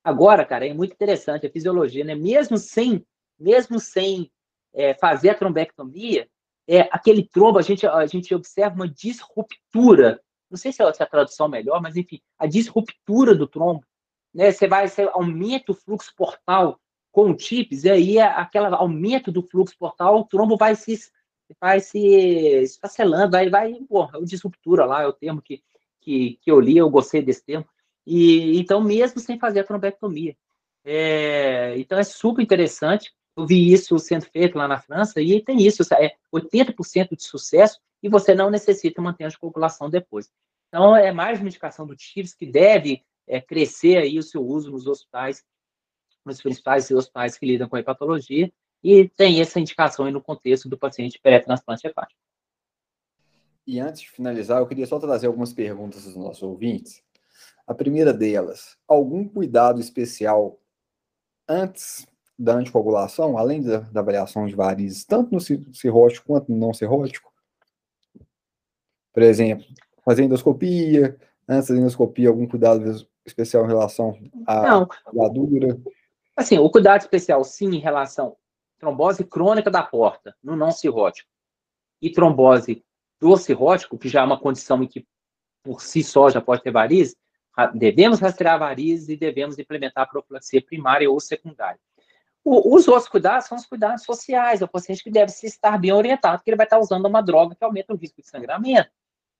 Agora, 0.03 0.43
cara, 0.43 0.67
é 0.67 0.73
muito 0.73 0.91
interessante 0.91 1.47
a 1.47 1.49
fisiologia, 1.49 2.03
né? 2.03 2.13
Mesmo 2.13 2.57
sem 2.57 3.05
mesmo 3.39 3.79
sem 3.79 4.29
é, 4.73 4.93
fazer 4.95 5.29
a 5.29 5.35
trombectomia, 5.35 6.27
é, 6.67 6.81
aquele 6.91 7.23
trombo, 7.23 7.57
a 7.57 7.61
gente, 7.61 7.87
a 7.87 8.05
gente 8.05 8.35
observa 8.35 8.75
uma 8.75 8.89
disruptura. 8.89 10.19
Não 10.49 10.57
sei 10.57 10.73
se 10.73 10.81
é, 10.81 10.85
é 10.85 11.03
a 11.03 11.05
tradução 11.05 11.47
melhor, 11.47 11.81
mas 11.81 11.95
enfim, 11.95 12.19
a 12.37 12.47
disruptura 12.47 13.33
do 13.33 13.47
trombo. 13.47 13.85
Né? 14.33 14.51
Você 14.51 14.67
vai, 14.67 14.89
você 14.89 15.03
aumenta 15.13 15.71
o 15.71 15.75
fluxo 15.75 16.11
portal 16.17 16.81
com 17.13 17.29
o 17.31 17.35
TIPS, 17.35 17.85
e 17.85 17.89
aí 17.89 18.19
aquele 18.19 18.65
aumento 18.65 19.31
do 19.31 19.41
fluxo 19.41 19.77
portal, 19.77 20.19
o 20.19 20.25
trombo 20.25 20.57
vai 20.57 20.75
se 20.75 20.91
vai 21.59 21.79
se 21.79 21.99
esfacelando, 21.99 23.31
vai, 23.31 23.49
vai, 23.49 23.73
pô, 23.87 24.05
é 24.13 24.21
disruptura 24.23 24.85
lá, 24.85 25.03
é 25.03 25.07
o 25.07 25.13
termo 25.13 25.41
que, 25.41 25.63
que, 26.01 26.37
que 26.41 26.51
eu 26.51 26.59
li, 26.59 26.77
eu 26.77 26.89
gostei 26.89 27.21
desse 27.21 27.43
termo. 27.43 27.65
E 28.05 28.57
então, 28.59 28.81
mesmo 28.81 29.19
sem 29.19 29.37
fazer 29.37 29.61
a 29.61 29.63
trombectomia. 29.63 30.35
É, 30.83 31.77
então, 31.77 31.99
é 31.99 32.03
super 32.03 32.41
interessante. 32.41 33.13
Eu 33.35 33.45
vi 33.45 33.71
isso 33.71 33.99
sendo 33.99 34.25
feito 34.25 34.57
lá 34.57 34.67
na 34.67 34.79
França 34.79 35.21
e 35.21 35.43
tem 35.43 35.61
isso, 35.61 35.83
é 35.93 36.15
80% 36.33 37.15
de 37.15 37.23
sucesso 37.23 37.79
e 38.01 38.09
você 38.09 38.33
não 38.33 38.49
necessita 38.49 39.01
manter 39.01 39.25
a 39.25 39.27
anticoagulação 39.27 39.89
depois. 39.89 40.31
Então, 40.69 40.95
é 40.95 41.11
mais 41.11 41.39
uma 41.39 41.47
indicação 41.47 41.85
do 41.85 41.95
TIRS 41.95 42.33
que 42.33 42.45
deve 42.45 43.03
é, 43.27 43.39
crescer 43.41 43.97
aí 43.97 44.17
o 44.17 44.23
seu 44.23 44.41
uso 44.41 44.71
nos 44.71 44.87
hospitais, 44.87 45.43
nos 46.25 46.41
principais 46.41 46.89
hospitais 46.89 47.37
que 47.37 47.45
lidam 47.45 47.69
com 47.69 47.77
hepatologia, 47.77 48.51
e 48.89 49.09
tem 49.09 49.41
essa 49.41 49.59
indicação 49.59 50.05
aí 50.05 50.13
no 50.13 50.21
contexto 50.21 50.69
do 50.69 50.77
paciente 50.77 51.19
pré-transplante 51.21 51.85
hepático. 51.85 52.21
E 53.65 53.81
antes 53.81 53.99
de 53.99 54.09
finalizar, 54.09 54.59
eu 54.59 54.65
queria 54.65 54.87
só 54.87 54.97
trazer 54.97 55.27
algumas 55.27 55.51
perguntas 55.51 56.05
dos 56.05 56.15
nossos 56.15 56.41
ouvintes. 56.41 57.03
A 57.67 57.73
primeira 57.73 58.13
delas, 58.13 58.77
algum 58.87 59.27
cuidado 59.27 59.81
especial 59.81 60.57
antes 61.49 62.07
da 62.39 62.53
anticoagulação, 62.53 63.37
além 63.37 63.61
da, 63.61 63.79
da 63.79 63.99
avaliação 63.99 64.47
de 64.47 64.55
varizes, 64.55 65.03
tanto 65.03 65.33
no 65.33 65.41
cirrótico 65.41 66.25
quanto 66.25 66.49
no 66.49 66.57
não 66.57 66.73
cirrótico? 66.73 67.29
Por 69.11 69.21
exemplo, 69.21 69.65
fazer 70.05 70.23
endoscopia, 70.23 71.19
antes 71.45 71.69
da 71.69 71.75
endoscopia, 71.75 72.29
algum 72.29 72.47
cuidado 72.47 73.05
especial 73.25 73.65
em 73.65 73.67
relação 73.67 74.17
à 74.47 74.87
gladura? 75.11 75.77
Assim, 76.37 76.57
o 76.57 76.69
cuidado 76.69 77.01
especial, 77.01 77.43
sim, 77.43 77.75
em 77.75 77.79
relação 77.79 78.37
trombose 78.79 79.23
crônica 79.23 79.69
da 79.69 79.83
porta, 79.83 80.35
no 80.43 80.55
não 80.55 80.71
cirrótico, 80.71 81.29
e 82.01 82.09
trombose 82.09 82.83
do 83.19 83.35
cirrótico, 83.37 83.97
que 83.97 84.09
já 84.09 84.21
é 84.21 84.23
uma 84.23 84.39
condição 84.39 84.81
em 84.83 84.87
que 84.87 85.05
por 85.63 85.81
si 85.81 86.03
só 86.03 86.29
já 86.29 86.39
pode 86.39 86.63
ter 86.63 86.71
varizes, 86.71 87.15
devemos 87.73 88.19
rastrear 88.19 88.59
varizes 88.59 89.09
e 89.09 89.17
devemos 89.17 89.57
implementar 89.57 90.03
a 90.03 90.07
profilaxia 90.07 90.61
primária 90.61 91.09
ou 91.09 91.19
secundária. 91.19 91.79
O, 92.43 92.75
os 92.75 92.87
outros 92.87 93.09
cuidados 93.09 93.47
são 93.47 93.57
os 93.57 93.65
cuidados 93.65 94.03
sociais, 94.03 94.61
é 94.61 94.65
o 94.65 94.69
paciente 94.69 95.03
que 95.03 95.09
deve 95.09 95.31
se 95.31 95.47
estar 95.47 95.77
bem 95.77 95.91
orientado, 95.91 96.37
porque 96.37 96.49
ele 96.49 96.57
vai 96.57 96.65
estar 96.65 96.79
usando 96.79 97.05
uma 97.05 97.21
droga 97.21 97.55
que 97.55 97.63
aumenta 97.63 97.93
o 97.93 97.97
risco 97.97 98.21
de 98.21 98.27
sangramento. 98.29 98.89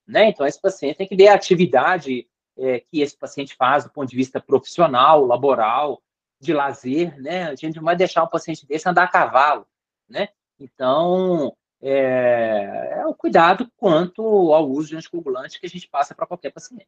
Né? 0.05 0.29
Então, 0.29 0.45
esse 0.45 0.59
paciente 0.59 0.97
tem 0.97 1.07
que 1.07 1.15
ver 1.15 1.29
a 1.29 1.35
atividade 1.35 2.27
é, 2.57 2.79
que 2.79 3.01
esse 3.01 3.15
paciente 3.15 3.55
faz 3.55 3.83
do 3.83 3.91
ponto 3.91 4.09
de 4.09 4.15
vista 4.15 4.41
profissional, 4.41 5.25
laboral, 5.25 6.01
de 6.39 6.53
lazer, 6.53 7.19
né? 7.21 7.43
A 7.43 7.55
gente 7.55 7.75
não 7.75 7.83
vai 7.83 7.95
deixar 7.95 8.23
um 8.23 8.29
paciente 8.29 8.65
desse 8.65 8.87
andar 8.87 9.03
a 9.03 9.07
cavalo, 9.07 9.65
né? 10.07 10.29
Então, 10.59 11.55
é, 11.81 12.99
é 12.99 13.05
o 13.05 13.13
cuidado 13.13 13.71
quanto 13.75 14.21
ao 14.53 14.69
uso 14.69 14.89
de 14.89 14.95
anticoagulante 14.95 15.59
que 15.59 15.65
a 15.65 15.69
gente 15.69 15.87
passa 15.87 16.15
para 16.15 16.27
qualquer 16.27 16.51
paciente. 16.51 16.87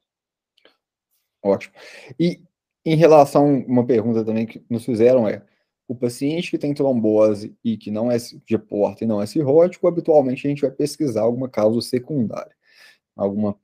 Ótimo. 1.42 1.74
E 2.20 2.42
em 2.86 2.96
relação, 2.96 3.60
uma 3.68 3.86
pergunta 3.86 4.24
também 4.24 4.46
que 4.46 4.64
nos 4.70 4.86
fizeram 4.86 5.28
é, 5.28 5.44
o 5.88 5.96
paciente 5.96 6.52
que 6.52 6.58
tem 6.58 6.74
trombose 6.74 7.56
e 7.64 7.78
que 7.78 7.92
não 7.92 8.12
é 8.12 8.18
de 8.18 8.58
porta 8.58 9.04
e 9.04 9.08
não 9.08 9.22
é 9.22 9.26
cirrótico, 9.26 9.88
habitualmente 9.88 10.46
a 10.46 10.50
gente 10.50 10.62
vai 10.62 10.72
pesquisar 10.72 11.22
alguma 11.22 11.50
causa 11.50 11.82
secundária, 11.82 12.56
alguma 13.16 13.58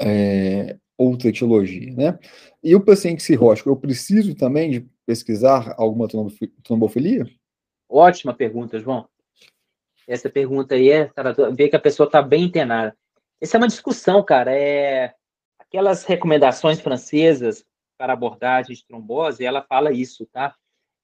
é, 0.00 0.78
outra 1.00 1.28
etiologia, 1.28 1.94
né? 1.94 2.18
E 2.62 2.76
o 2.76 2.84
paciente 2.84 3.22
cirrótico, 3.22 3.70
eu 3.70 3.76
preciso 3.76 4.34
também 4.34 4.70
de 4.70 4.86
pesquisar 5.06 5.74
alguma 5.78 6.06
trombofilia? 6.62 7.26
Ótima 7.88 8.34
pergunta, 8.34 8.78
João. 8.78 9.08
Essa 10.06 10.28
pergunta 10.28 10.74
aí 10.74 10.90
é 10.90 11.06
para 11.06 11.32
ver 11.50 11.70
que 11.70 11.76
a 11.76 11.80
pessoa 11.80 12.06
está 12.06 12.20
bem 12.20 12.44
internada. 12.44 12.94
Essa 13.40 13.56
é 13.56 13.58
uma 13.58 13.66
discussão, 13.66 14.22
cara. 14.22 14.52
É 14.54 15.14
aquelas 15.58 16.04
recomendações 16.04 16.80
francesas 16.80 17.64
para 17.96 18.12
abordagem 18.12 18.74
de 18.74 18.84
trombose, 18.86 19.44
ela 19.44 19.62
fala 19.62 19.92
isso, 19.92 20.26
tá? 20.26 20.54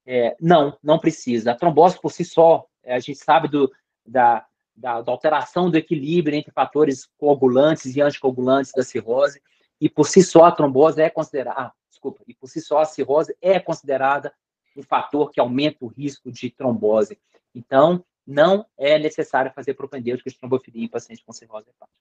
É, 0.06 0.36
não, 0.40 0.76
não 0.82 0.98
precisa. 0.98 1.52
A 1.52 1.54
trombose 1.54 2.00
por 2.00 2.12
si 2.12 2.24
só, 2.24 2.66
é, 2.82 2.94
a 2.94 2.98
gente 2.98 3.18
sabe 3.18 3.48
do, 3.48 3.72
da, 4.06 4.44
da, 4.74 5.00
da, 5.00 5.12
alteração 5.12 5.70
do 5.70 5.76
equilíbrio 5.76 6.36
entre 6.36 6.52
fatores 6.52 7.08
coagulantes 7.18 7.96
e 7.96 8.00
anticoagulantes 8.00 8.72
da 8.74 8.82
cirrose, 8.82 9.40
e 9.80 9.88
por 9.88 10.06
si 10.06 10.22
só 10.22 10.44
a 10.44 10.52
trombose 10.52 11.00
é 11.00 11.10
considerada, 11.10 11.60
ah, 11.60 11.72
desculpa, 11.88 12.22
e 12.26 12.34
por 12.34 12.48
si 12.48 12.60
só 12.60 12.78
a 12.78 12.84
cirrose 12.84 13.36
é 13.40 13.58
considerada 13.58 14.32
um 14.76 14.82
fator 14.82 15.30
que 15.30 15.40
aumenta 15.40 15.78
o 15.84 15.88
risco 15.88 16.30
de 16.30 16.50
trombose. 16.50 17.18
Então, 17.54 18.04
não 18.26 18.66
é 18.76 18.98
necessário 18.98 19.52
fazer 19.54 19.74
propedêutica 19.74 20.28
de 20.28 20.38
trombofilia 20.38 20.84
em 20.84 20.88
pacientes 20.88 21.24
com 21.24 21.32
cirrose 21.32 21.70
hepática. 21.70 21.96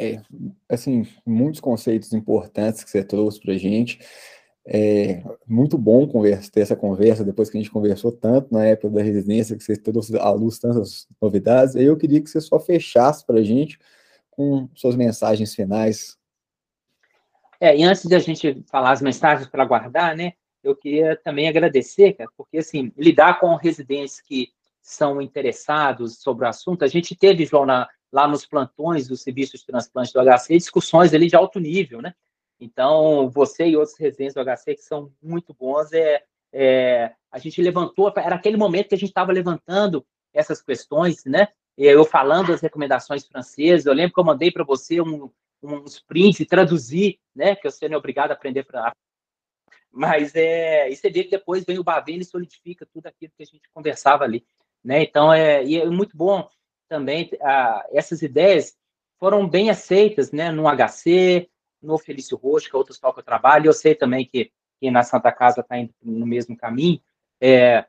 É, 0.00 0.20
assim, 0.68 1.06
muitos 1.26 1.60
conceitos 1.60 2.12
importantes 2.12 2.84
que 2.84 2.90
você 2.90 3.02
trouxe 3.02 3.40
para 3.40 3.54
a 3.54 3.58
gente. 3.58 3.98
É 4.70 5.22
muito 5.46 5.78
bom 5.78 6.06
conversa, 6.06 6.50
ter 6.50 6.60
essa 6.60 6.76
conversa 6.76 7.24
depois 7.24 7.48
que 7.48 7.56
a 7.56 7.60
gente 7.60 7.70
conversou 7.70 8.12
tanto 8.12 8.52
na 8.52 8.66
época 8.66 8.90
da 8.90 9.02
residência, 9.02 9.56
que 9.56 9.64
você 9.64 9.76
trouxe 9.76 10.16
à 10.18 10.30
luz 10.30 10.58
tantas 10.58 11.08
novidades. 11.20 11.74
Eu 11.74 11.96
queria 11.96 12.20
que 12.20 12.28
você 12.28 12.40
só 12.40 12.60
fechasse 12.60 13.24
para 13.24 13.40
a 13.40 13.42
gente 13.42 13.78
com 14.30 14.68
suas 14.74 14.94
mensagens 14.94 15.54
finais. 15.54 16.17
É, 17.60 17.76
e 17.76 17.82
antes 17.82 18.04
de 18.04 18.14
a 18.14 18.18
gente 18.18 18.62
falar 18.70 18.92
as 18.92 19.02
mensagens 19.02 19.48
para 19.48 19.64
guardar, 19.64 20.16
né, 20.16 20.32
eu 20.62 20.76
queria 20.76 21.16
também 21.16 21.48
agradecer, 21.48 22.12
cara, 22.12 22.30
porque 22.36 22.58
assim, 22.58 22.92
lidar 22.96 23.40
com 23.40 23.54
residentes 23.56 24.20
que 24.20 24.50
são 24.80 25.20
interessados 25.20 26.18
sobre 26.18 26.46
o 26.46 26.48
assunto, 26.48 26.84
a 26.84 26.88
gente 26.88 27.14
teve, 27.16 27.44
João, 27.44 27.66
na, 27.66 27.88
lá 28.12 28.26
nos 28.26 28.46
plantões 28.46 29.08
do 29.08 29.16
serviço 29.16 29.56
de 29.56 29.66
transplante 29.66 30.12
do 30.12 30.20
HC, 30.20 30.56
discussões 30.56 31.12
ali 31.12 31.26
de 31.26 31.36
alto 31.36 31.60
nível, 31.60 32.00
né? 32.00 32.14
Então, 32.60 33.30
você 33.30 33.68
e 33.68 33.76
outros 33.76 33.98
residentes 33.98 34.34
do 34.34 34.44
HC 34.44 34.74
que 34.74 34.82
são 34.82 35.12
muito 35.22 35.54
bons, 35.54 35.92
é, 35.92 36.22
é 36.52 37.12
a 37.30 37.38
gente 37.38 37.60
levantou, 37.60 38.12
era 38.16 38.34
aquele 38.34 38.56
momento 38.56 38.88
que 38.88 38.94
a 38.94 38.98
gente 38.98 39.10
estava 39.10 39.32
levantando 39.32 40.04
essas 40.32 40.62
questões, 40.62 41.24
né? 41.24 41.48
Eu 41.76 42.04
falando 42.04 42.52
as 42.52 42.60
recomendações 42.60 43.26
francesas, 43.26 43.86
eu 43.86 43.92
lembro 43.92 44.14
que 44.14 44.20
eu 44.20 44.24
mandei 44.24 44.50
para 44.50 44.64
você 44.64 45.00
um, 45.00 45.30
uns 45.62 46.00
prints 46.00 46.40
e 46.40 46.46
traduzir, 46.46 47.18
né? 47.34 47.56
Que 47.56 47.70
você 47.70 47.88
não 47.88 47.96
é 47.96 47.98
obrigado 47.98 48.30
a 48.30 48.34
aprender 48.34 48.64
para. 48.64 48.92
Mas 49.90 50.34
é, 50.34 50.90
e 50.90 50.96
você 50.96 51.10
vê 51.10 51.24
que 51.24 51.30
depois 51.30 51.64
vem 51.64 51.78
o 51.78 51.84
Bavene 51.84 52.20
e 52.20 52.24
solidifica 52.24 52.86
tudo 52.86 53.06
aquilo 53.06 53.32
que 53.36 53.42
a 53.42 53.46
gente 53.46 53.68
conversava 53.72 54.24
ali, 54.24 54.46
né? 54.84 55.02
Então 55.02 55.32
é, 55.32 55.64
e 55.64 55.80
é 55.80 55.86
muito 55.86 56.16
bom 56.16 56.48
também 56.88 57.30
ah, 57.42 57.86
essas 57.92 58.22
ideias 58.22 58.76
foram 59.18 59.48
bem 59.48 59.70
aceitas, 59.70 60.30
né? 60.30 60.50
No 60.50 60.64
HC, 60.64 61.48
no 61.82 61.98
Felício 61.98 62.36
Rocha, 62.36 62.70
que 62.70 62.76
é 62.76 62.84
que 62.84 63.18
eu 63.18 63.22
trabalho, 63.22 63.68
eu 63.68 63.72
sei 63.72 63.94
também 63.94 64.24
que, 64.24 64.52
que 64.80 64.90
na 64.90 65.02
Santa 65.02 65.32
Casa 65.32 65.60
está 65.60 65.78
indo 65.78 65.92
no 66.02 66.26
mesmo 66.26 66.56
caminho, 66.56 67.00
é, 67.40 67.84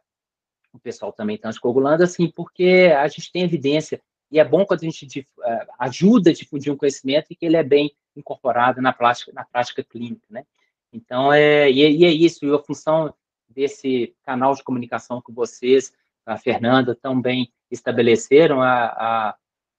o 0.74 0.80
pessoal 0.80 1.12
também 1.12 1.36
está 1.36 1.50
anticoagulando, 1.50 2.04
assim, 2.04 2.32
porque 2.32 2.94
a 2.96 3.08
gente 3.08 3.32
tem 3.32 3.44
evidência, 3.44 4.02
e 4.32 4.40
é 4.40 4.44
bom 4.44 4.66
quando 4.66 4.82
a 4.82 4.90
gente 4.90 5.28
uh, 5.40 5.74
ajuda 5.80 6.30
a 6.30 6.34
difundir 6.34 6.72
um 6.72 6.78
conhecimento 6.78 7.28
e 7.30 7.36
que 7.36 7.46
ele 7.46 7.58
é 7.58 7.64
bem 7.64 7.92
incorporado 8.16 8.82
na 8.82 8.94
prática, 8.94 9.32
na 9.34 9.44
prática 9.44 9.84
clínica, 9.84 10.26
né? 10.30 10.46
Então, 10.92 11.32
é, 11.32 11.70
e, 11.70 12.04
é 12.04 12.10
isso, 12.10 12.46
e 12.46 12.54
a 12.54 12.60
função 12.60 13.14
desse 13.48 14.16
canal 14.24 14.54
de 14.56 14.64
comunicação 14.64 15.22
que 15.22 15.32
vocês, 15.32 15.94
a 16.26 16.38
Fernanda, 16.38 16.96
tão 16.96 17.20
bem 17.20 17.52
estabeleceram, 17.70 18.62
a, 18.62 18.86
a 18.86 19.36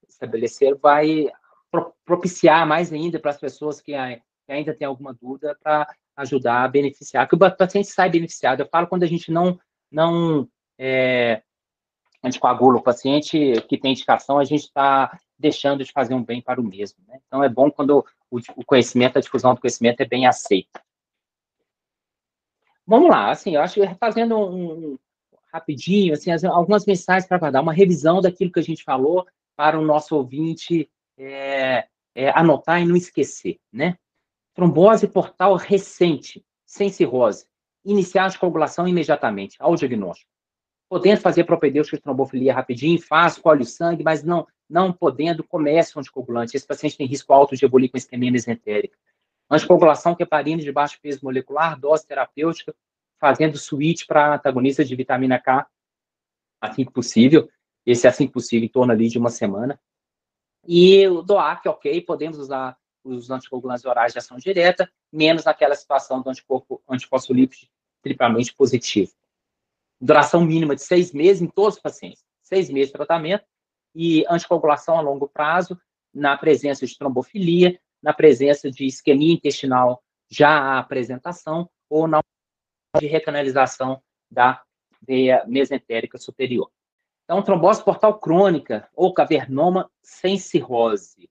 estabelecer, 0.09 0.77
vai 0.77 1.29
propiciar 2.05 2.67
mais 2.67 2.93
ainda 2.93 3.19
para 3.19 3.31
as 3.31 3.39
pessoas 3.39 3.81
que, 3.81 3.93
que 3.93 4.53
ainda 4.53 4.75
têm 4.75 4.87
alguma 4.87 5.15
dúvida 5.15 5.57
para 5.63 5.93
ajudar 6.17 6.65
a 6.65 6.69
beneficiar, 6.69 7.29
que 7.29 7.35
o 7.35 7.39
paciente 7.39 7.89
sai 7.89 8.11
beneficiado. 8.11 8.61
Eu 8.61 8.69
falo 8.69 8.87
quando 8.87 9.05
a 9.05 9.07
gente 9.07 9.31
não, 9.31 9.59
não 9.91 10.49
é, 10.79 11.43
anticoagula 12.23 12.79
o 12.79 12.83
paciente 12.83 13.61
que 13.69 13.79
tem 13.79 13.93
indicação, 13.93 14.39
a 14.39 14.45
gente 14.45 14.65
está 14.65 15.19
deixando 15.39 15.85
de 15.85 15.93
fazer 15.93 16.15
um 16.15 16.23
bem 16.23 16.43
para 16.43 16.61
o 16.61 16.65
mesmo. 16.65 16.99
Né? 17.09 17.19
Então, 17.27 17.43
é 17.43 17.49
bom 17.49 17.71
quando 17.71 18.05
o, 18.31 18.65
conhecimento, 18.65 19.17
a 19.17 19.21
difusão 19.21 19.55
do 19.55 19.61
conhecimento 19.61 20.01
é 20.01 20.07
bem 20.07 20.27
aceita. 20.27 20.83
Vamos 22.87 23.09
lá, 23.09 23.31
assim, 23.31 23.55
eu 23.55 23.63
acho 23.63 23.81
que 23.81 23.95
fazendo 23.95 24.37
um, 24.37 24.93
um 24.93 24.99
rapidinho, 25.53 26.13
assim, 26.13 26.31
algumas 26.47 26.85
mensagens 26.85 27.27
para 27.27 27.51
dar 27.51 27.63
uma 27.63 27.73
revisão 27.73 28.21
daquilo 28.21 28.53
que 28.53 28.61
a 28.61 28.65
gente 28.65 28.85
falou 28.85 29.27
para 29.57 29.79
o 29.79 29.85
nosso 29.85 30.17
ouvinte 30.17 30.91
é, 31.19 31.87
é, 32.15 32.31
anotar 32.31 32.81
e 32.81 32.87
não 32.87 32.97
esquecer, 32.97 33.59
né? 33.73 33.97
Trombose 34.55 35.07
portal 35.07 35.55
recente, 35.57 36.45
sem 36.67 36.89
cirrose. 36.89 37.47
Iniciar 37.85 38.27
a 38.27 38.39
coagulação 38.39 38.87
imediatamente, 38.87 39.57
ao 39.59 39.75
diagnóstico. 39.75 40.30
Podendo 40.91 41.21
fazer 41.21 41.45
propedêutica 41.45 41.97
de 41.97 42.03
trombofilia 42.03 42.53
rapidinho, 42.53 43.01
faz, 43.01 43.39
colhe 43.39 43.63
o 43.63 43.65
sangue, 43.65 44.03
mas 44.03 44.25
não, 44.25 44.45
não 44.69 44.93
podendo, 44.93 45.45
comece 45.45 45.97
o 45.97 46.01
anticoagulante. 46.01 46.57
Esse 46.57 46.67
paciente 46.67 46.97
tem 46.97 47.07
risco 47.07 47.33
alto 47.33 47.55
de 47.57 47.65
evoluir 47.65 47.93
com 47.93 47.97
isquemia 47.97 48.33
mesentérica. 48.33 48.99
Anticoagulação, 49.49 50.17
heparina 50.19 50.61
de 50.61 50.73
baixo 50.73 50.99
peso 51.01 51.21
molecular, 51.23 51.79
dose 51.79 52.05
terapêutica, 52.05 52.75
fazendo 53.21 53.57
switch 53.57 54.05
para 54.05 54.35
antagonista 54.35 54.85
de 54.85 54.97
vitamina 54.97 55.39
K 55.39 55.65
assim 56.61 56.85
que 56.85 56.93
possível. 56.93 57.49
Esse 57.87 58.07
é 58.07 58.11
assim 58.11 58.27
que 58.27 58.33
possível, 58.33 58.67
em 58.67 58.69
torno 58.69 58.93
ali 58.93 59.09
de 59.09 59.17
uma 59.17 59.31
semana. 59.31 59.81
E 60.67 61.07
o 61.07 61.23
DOAC, 61.23 61.69
ok, 61.69 62.03
podemos 62.03 62.37
usar 62.37 62.77
os 63.03 63.31
anticoagulantes 63.31 63.85
orais 63.85 64.13
de 64.13 64.19
ação 64.19 64.37
direta, 64.37 64.91
menos 65.11 65.45
naquela 65.45 65.75
situação 65.75 66.21
do 66.21 66.29
anticorpo 66.29 66.83
antifosfolípido 66.89 67.67
triplamente 68.03 68.53
positivo. 68.55 69.13
Duração 70.01 70.41
mínima 70.41 70.75
de 70.75 70.83
seis 70.83 71.13
meses 71.13 71.43
em 71.43 71.47
todos 71.47 71.77
os 71.77 71.83
pacientes. 71.83 72.25
Seis 72.43 72.71
meses 72.71 72.89
de 72.89 72.95
tratamento 72.95 73.45
e 73.95 74.25
anticoagulação 74.29 74.97
a 74.97 75.01
longo 75.01 75.29
prazo, 75.29 75.79
na 76.13 76.37
presença 76.37 76.87
de 76.87 76.97
trombofilia, 76.97 77.79
na 78.03 78.13
presença 78.13 78.71
de 78.71 78.87
isquemia 78.87 79.35
intestinal 79.35 80.03
já 80.29 80.51
à 80.51 80.79
apresentação 80.79 81.69
ou 81.89 82.09
na 82.09 82.21
de 82.99 83.07
recanalização 83.07 84.03
da 84.31 84.63
veia 85.03 85.45
mesentérica 85.47 86.19
superior. 86.19 86.71
Então, 87.25 87.43
trombose 87.43 87.85
portal 87.85 88.19
crônica 88.19 88.89
ou 88.95 89.15
cavernoma 89.15 89.89
sem 90.03 90.37
cirrose, 90.37 91.31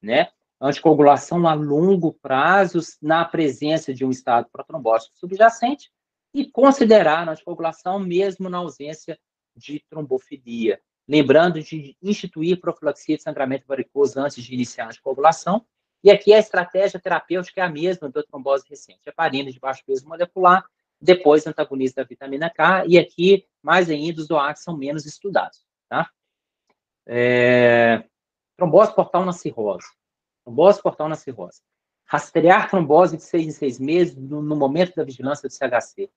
né? 0.00 0.30
Anticoagulação 0.60 1.48
a 1.48 1.54
longo 1.54 2.12
prazo 2.12 2.78
na 3.02 3.24
presença 3.24 3.92
de 3.92 4.04
um 4.04 4.10
estado 4.10 4.48
protrombótico 4.52 5.16
subjacente 5.16 5.90
e 6.32 6.50
considerar 6.50 7.28
a 7.28 7.32
anticoagulação 7.32 7.98
mesmo 7.98 8.48
na 8.48 8.58
ausência 8.58 9.18
de 9.56 9.84
trombofilia. 9.88 10.80
Lembrando 11.08 11.60
de 11.60 11.96
instituir 12.00 12.60
profilaxia 12.60 13.16
de 13.16 13.22
sangramento 13.22 13.66
varicoso 13.66 14.20
antes 14.20 14.44
de 14.44 14.54
iniciar 14.54 14.84
a 14.84 14.88
anticoagulação. 14.88 15.66
E 16.02 16.10
aqui 16.10 16.32
a 16.32 16.38
estratégia 16.38 17.00
terapêutica 17.00 17.60
é 17.60 17.64
a 17.64 17.68
mesma 17.68 18.08
da 18.08 18.22
trombose 18.22 18.64
recente. 18.68 19.00
Heparina 19.06 19.50
de 19.50 19.58
baixo 19.58 19.82
peso 19.84 20.08
molecular, 20.08 20.64
depois 21.00 21.46
antagonista 21.46 22.02
da 22.02 22.08
vitamina 22.08 22.48
K, 22.48 22.86
e 22.86 22.98
aqui, 22.98 23.46
mais 23.62 23.90
ainda, 23.90 24.20
os 24.20 24.28
DOACs 24.28 24.62
são 24.62 24.76
menos 24.76 25.04
estudados, 25.04 25.64
tá? 25.88 26.08
É... 27.06 28.04
Trombose 28.56 28.94
portal 28.94 29.24
na 29.24 29.32
cirrose. 29.32 29.86
Trombose 30.44 30.82
portal 30.82 31.08
na 31.08 31.16
cirrose. 31.16 31.60
Rastrear 32.10 32.68
trombose 32.68 33.16
de 33.16 33.22
seis 33.22 33.46
em 33.46 33.50
seis 33.52 33.78
meses 33.78 34.16
no, 34.16 34.42
no 34.42 34.56
momento 34.56 34.94
da 34.96 35.04
vigilância 35.04 35.48
do 35.48 35.52
CHC. 35.52 36.10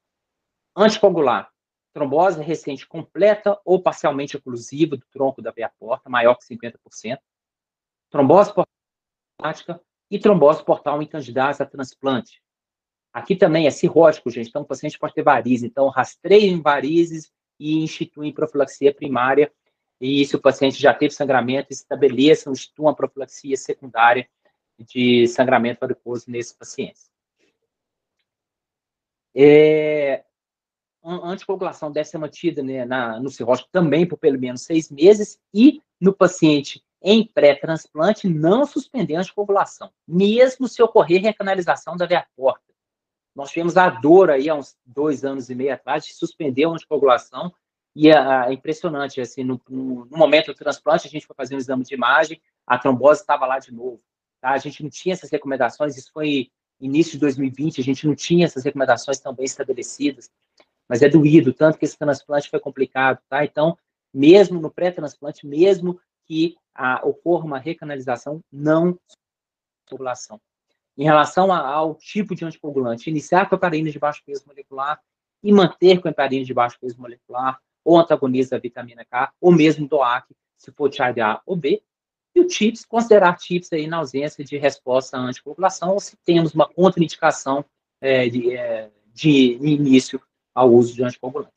Anticoagular. 0.76 1.52
Trombose 1.94 2.42
recente 2.42 2.88
completa 2.88 3.60
ou 3.64 3.80
parcialmente 3.80 4.36
oclusiva 4.36 4.98
do 4.98 5.06
tronco 5.12 5.42
da 5.42 5.52
veia 5.52 5.72
porta, 5.80 6.10
maior 6.10 6.36
que 6.36 6.44
50%. 6.46 7.20
Trombose 8.10 8.52
portal 8.52 9.84
e 10.10 10.18
trombose 10.18 10.66
portal 10.66 11.02
em 11.02 11.08
candidatos 11.08 11.62
a 11.62 11.66
transplante, 11.66 12.42
Aqui 13.14 13.36
também 13.36 13.68
é 13.68 13.70
cirrótico, 13.70 14.32
gente. 14.32 14.50
Então, 14.50 14.64
o 14.64 14.66
paciente 14.66 14.98
pode 14.98 15.14
ter 15.14 15.22
varizes. 15.22 15.64
Então, 15.64 15.88
rastreiem 15.88 16.60
varizes 16.60 17.32
e 17.60 17.78
instituem 17.84 18.34
profilaxia 18.34 18.92
primária. 18.92 19.54
E 20.02 20.26
se 20.26 20.36
o 20.36 20.42
paciente 20.42 20.82
já 20.82 20.94
teve 20.94 21.14
sangramento, 21.14 21.72
estabeleçam, 21.72 22.52
instituam 22.52 22.90
a 22.90 22.96
profilaxia 22.96 23.56
secundária 23.56 24.28
de 24.80 25.28
sangramento 25.28 25.80
varicoso 25.82 26.30
nesses 26.30 26.54
pacientes. 26.54 27.12
É, 29.36 30.24
a 31.04 31.30
anticoagulação 31.30 31.92
deve 31.92 32.08
ser 32.08 32.18
mantida 32.18 32.64
né, 32.64 32.86
na, 32.86 33.20
no 33.20 33.30
cirrótico 33.30 33.70
também 33.72 34.08
por 34.08 34.18
pelo 34.18 34.40
menos 34.40 34.62
seis 34.62 34.90
meses 34.90 35.40
e 35.54 35.82
no 36.00 36.14
paciente 36.14 36.84
em 37.02 37.28
pré-transplante 37.28 38.30
não 38.30 38.66
suspender 38.66 39.16
a 39.16 39.20
anticoagulação, 39.20 39.92
mesmo 40.08 40.68
se 40.70 40.82
ocorrer 40.82 41.22
recanalização 41.22 41.98
da 41.98 42.06
veia 42.06 42.26
porta. 42.36 42.64
Nós 43.36 43.50
tivemos 43.50 43.76
a 43.76 43.90
dor 43.90 44.30
aí 44.30 44.48
há 44.48 44.56
uns 44.56 44.78
dois 44.86 45.26
anos 45.26 45.50
e 45.50 45.56
meio 45.56 45.74
atrás 45.74 46.06
de 46.06 46.14
suspender 46.14 46.64
a 46.64 46.70
anticoagulação 46.70 47.52
e 47.96 48.10
é, 48.10 48.54
impressionante, 48.54 49.20
assim, 49.20 49.44
no, 49.44 49.62
no, 49.70 50.06
no, 50.06 50.18
momento 50.18 50.48
do 50.48 50.56
transplante, 50.56 51.08
a 51.08 51.10
gente 51.10 51.28
foi 51.28 51.36
fazer 51.36 51.56
um 51.56 51.60
exame 51.60 51.84
de 51.84 51.94
imagem, 51.94 52.42
a 52.66 52.78
trombose 52.78 53.22
estava 53.22 53.46
lá 53.46 53.60
de 53.60 53.74
novo, 53.74 54.02
tá? 54.44 54.52
A 54.52 54.58
gente 54.58 54.84
não 54.84 54.90
tinha 54.90 55.14
essas 55.14 55.32
recomendações, 55.32 55.96
isso 55.96 56.12
foi 56.12 56.52
início 56.78 57.14
de 57.14 57.20
2020, 57.20 57.80
a 57.80 57.84
gente 57.84 58.06
não 58.06 58.14
tinha 58.14 58.46
essas 58.46 58.66
recomendações 58.66 59.18
tão 59.18 59.34
bem 59.34 59.46
estabelecidas, 59.46 60.30
mas 60.88 61.02
é 61.02 61.08
doído, 61.08 61.54
tanto 61.54 61.78
que 61.78 61.86
esse 61.86 61.98
transplante 61.98 62.50
foi 62.50 62.60
complicado, 62.60 63.20
tá? 63.30 63.46
Então, 63.46 63.78
mesmo 64.14 64.60
no 64.60 64.70
pré-transplante, 64.70 65.48
mesmo 65.48 65.98
que 66.26 66.58
a, 66.76 67.08
ocorra 67.08 67.46
uma 67.46 67.58
recanalização, 67.58 68.44
não 68.52 69.00
coagulação 69.90 70.42
em 70.98 71.06
relação 71.06 71.52
ao 71.52 71.96
tipo 71.96 72.36
de 72.36 72.44
anticoagulante, 72.44 73.10
iniciar 73.10 73.48
com 73.48 73.56
heparina 73.56 73.90
de 73.90 73.98
baixo 73.98 74.22
peso 74.26 74.44
molecular 74.46 75.00
e 75.42 75.54
manter 75.54 76.02
com 76.02 76.10
heparina 76.10 76.46
de 76.46 76.54
baixo 76.54 76.78
peso 76.80 77.00
molecular, 77.00 77.60
ou 77.84 77.98
antagonista 77.98 78.56
da 78.56 78.62
vitamina 78.62 79.06
K, 79.06 79.34
ou 79.42 79.52
mesmo 79.52 79.88
DOAC, 79.88 80.36
se 80.58 80.72
for 80.72 80.90
TIAD 80.90 81.22
A 81.22 81.42
ou 81.46 81.56
B. 81.56 81.82
E 82.36 82.42
o 82.42 82.48
TIPS, 82.48 82.86
considerar 82.86 83.38
TIPS 83.38 83.72
aí 83.74 83.88
na 83.88 83.98
ausência 83.98 84.44
de 84.44 84.58
resposta 84.58 85.18
à 85.18 85.20
anticoagulação, 85.20 85.92
ou 85.92 86.00
se 86.00 86.18
temos 86.18 86.54
uma 86.54 86.68
contraindicação 86.68 87.64
é, 88.02 88.28
de, 88.28 88.56
é, 88.56 88.90
de 89.14 89.54
início 89.62 90.22
ao 90.54 90.72
uso 90.72 90.94
de 90.94 91.04
anticoagulante. 91.04 91.54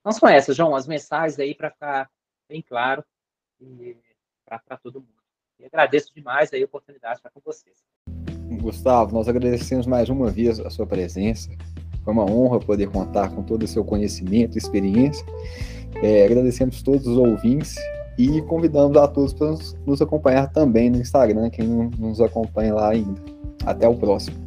Então 0.00 0.12
são 0.12 0.28
essas, 0.28 0.56
João, 0.56 0.74
as 0.74 0.86
mensagens 0.86 1.38
aí 1.38 1.54
para 1.54 1.70
ficar 1.70 2.10
bem 2.48 2.62
claro 2.62 3.04
para 4.46 4.76
todo 4.76 5.00
mundo. 5.00 5.16
E 5.58 5.64
agradeço 5.64 6.14
demais 6.14 6.52
aí 6.52 6.62
a 6.62 6.66
oportunidade 6.66 7.14
de 7.14 7.18
estar 7.20 7.30
com 7.30 7.40
vocês. 7.44 7.76
Gustavo, 8.60 9.12
nós 9.12 9.28
agradecemos 9.28 9.86
mais 9.86 10.08
uma 10.08 10.30
vez 10.30 10.60
a 10.60 10.70
sua 10.70 10.86
presença. 10.86 11.50
Foi 12.04 12.12
uma 12.12 12.24
honra 12.24 12.60
poder 12.60 12.90
contar 12.90 13.34
com 13.34 13.42
todo 13.42 13.64
o 13.64 13.68
seu 13.68 13.84
conhecimento 13.84 14.56
e 14.56 14.58
experiência. 14.58 15.26
É, 16.02 16.24
agradecemos 16.24 16.82
todos 16.82 17.06
os 17.06 17.16
ouvintes 17.16 17.76
e 18.18 18.40
convidamos 18.42 18.96
a 18.96 19.06
todos 19.06 19.32
para 19.32 19.54
nos 19.86 20.00
acompanhar 20.00 20.50
também 20.52 20.90
no 20.90 20.98
Instagram, 20.98 21.50
quem 21.50 21.66
não 21.66 21.90
nos 21.98 22.20
acompanha 22.20 22.74
lá 22.74 22.90
ainda. 22.90 23.20
Até 23.64 23.88
o 23.88 23.94
próximo. 23.94 24.45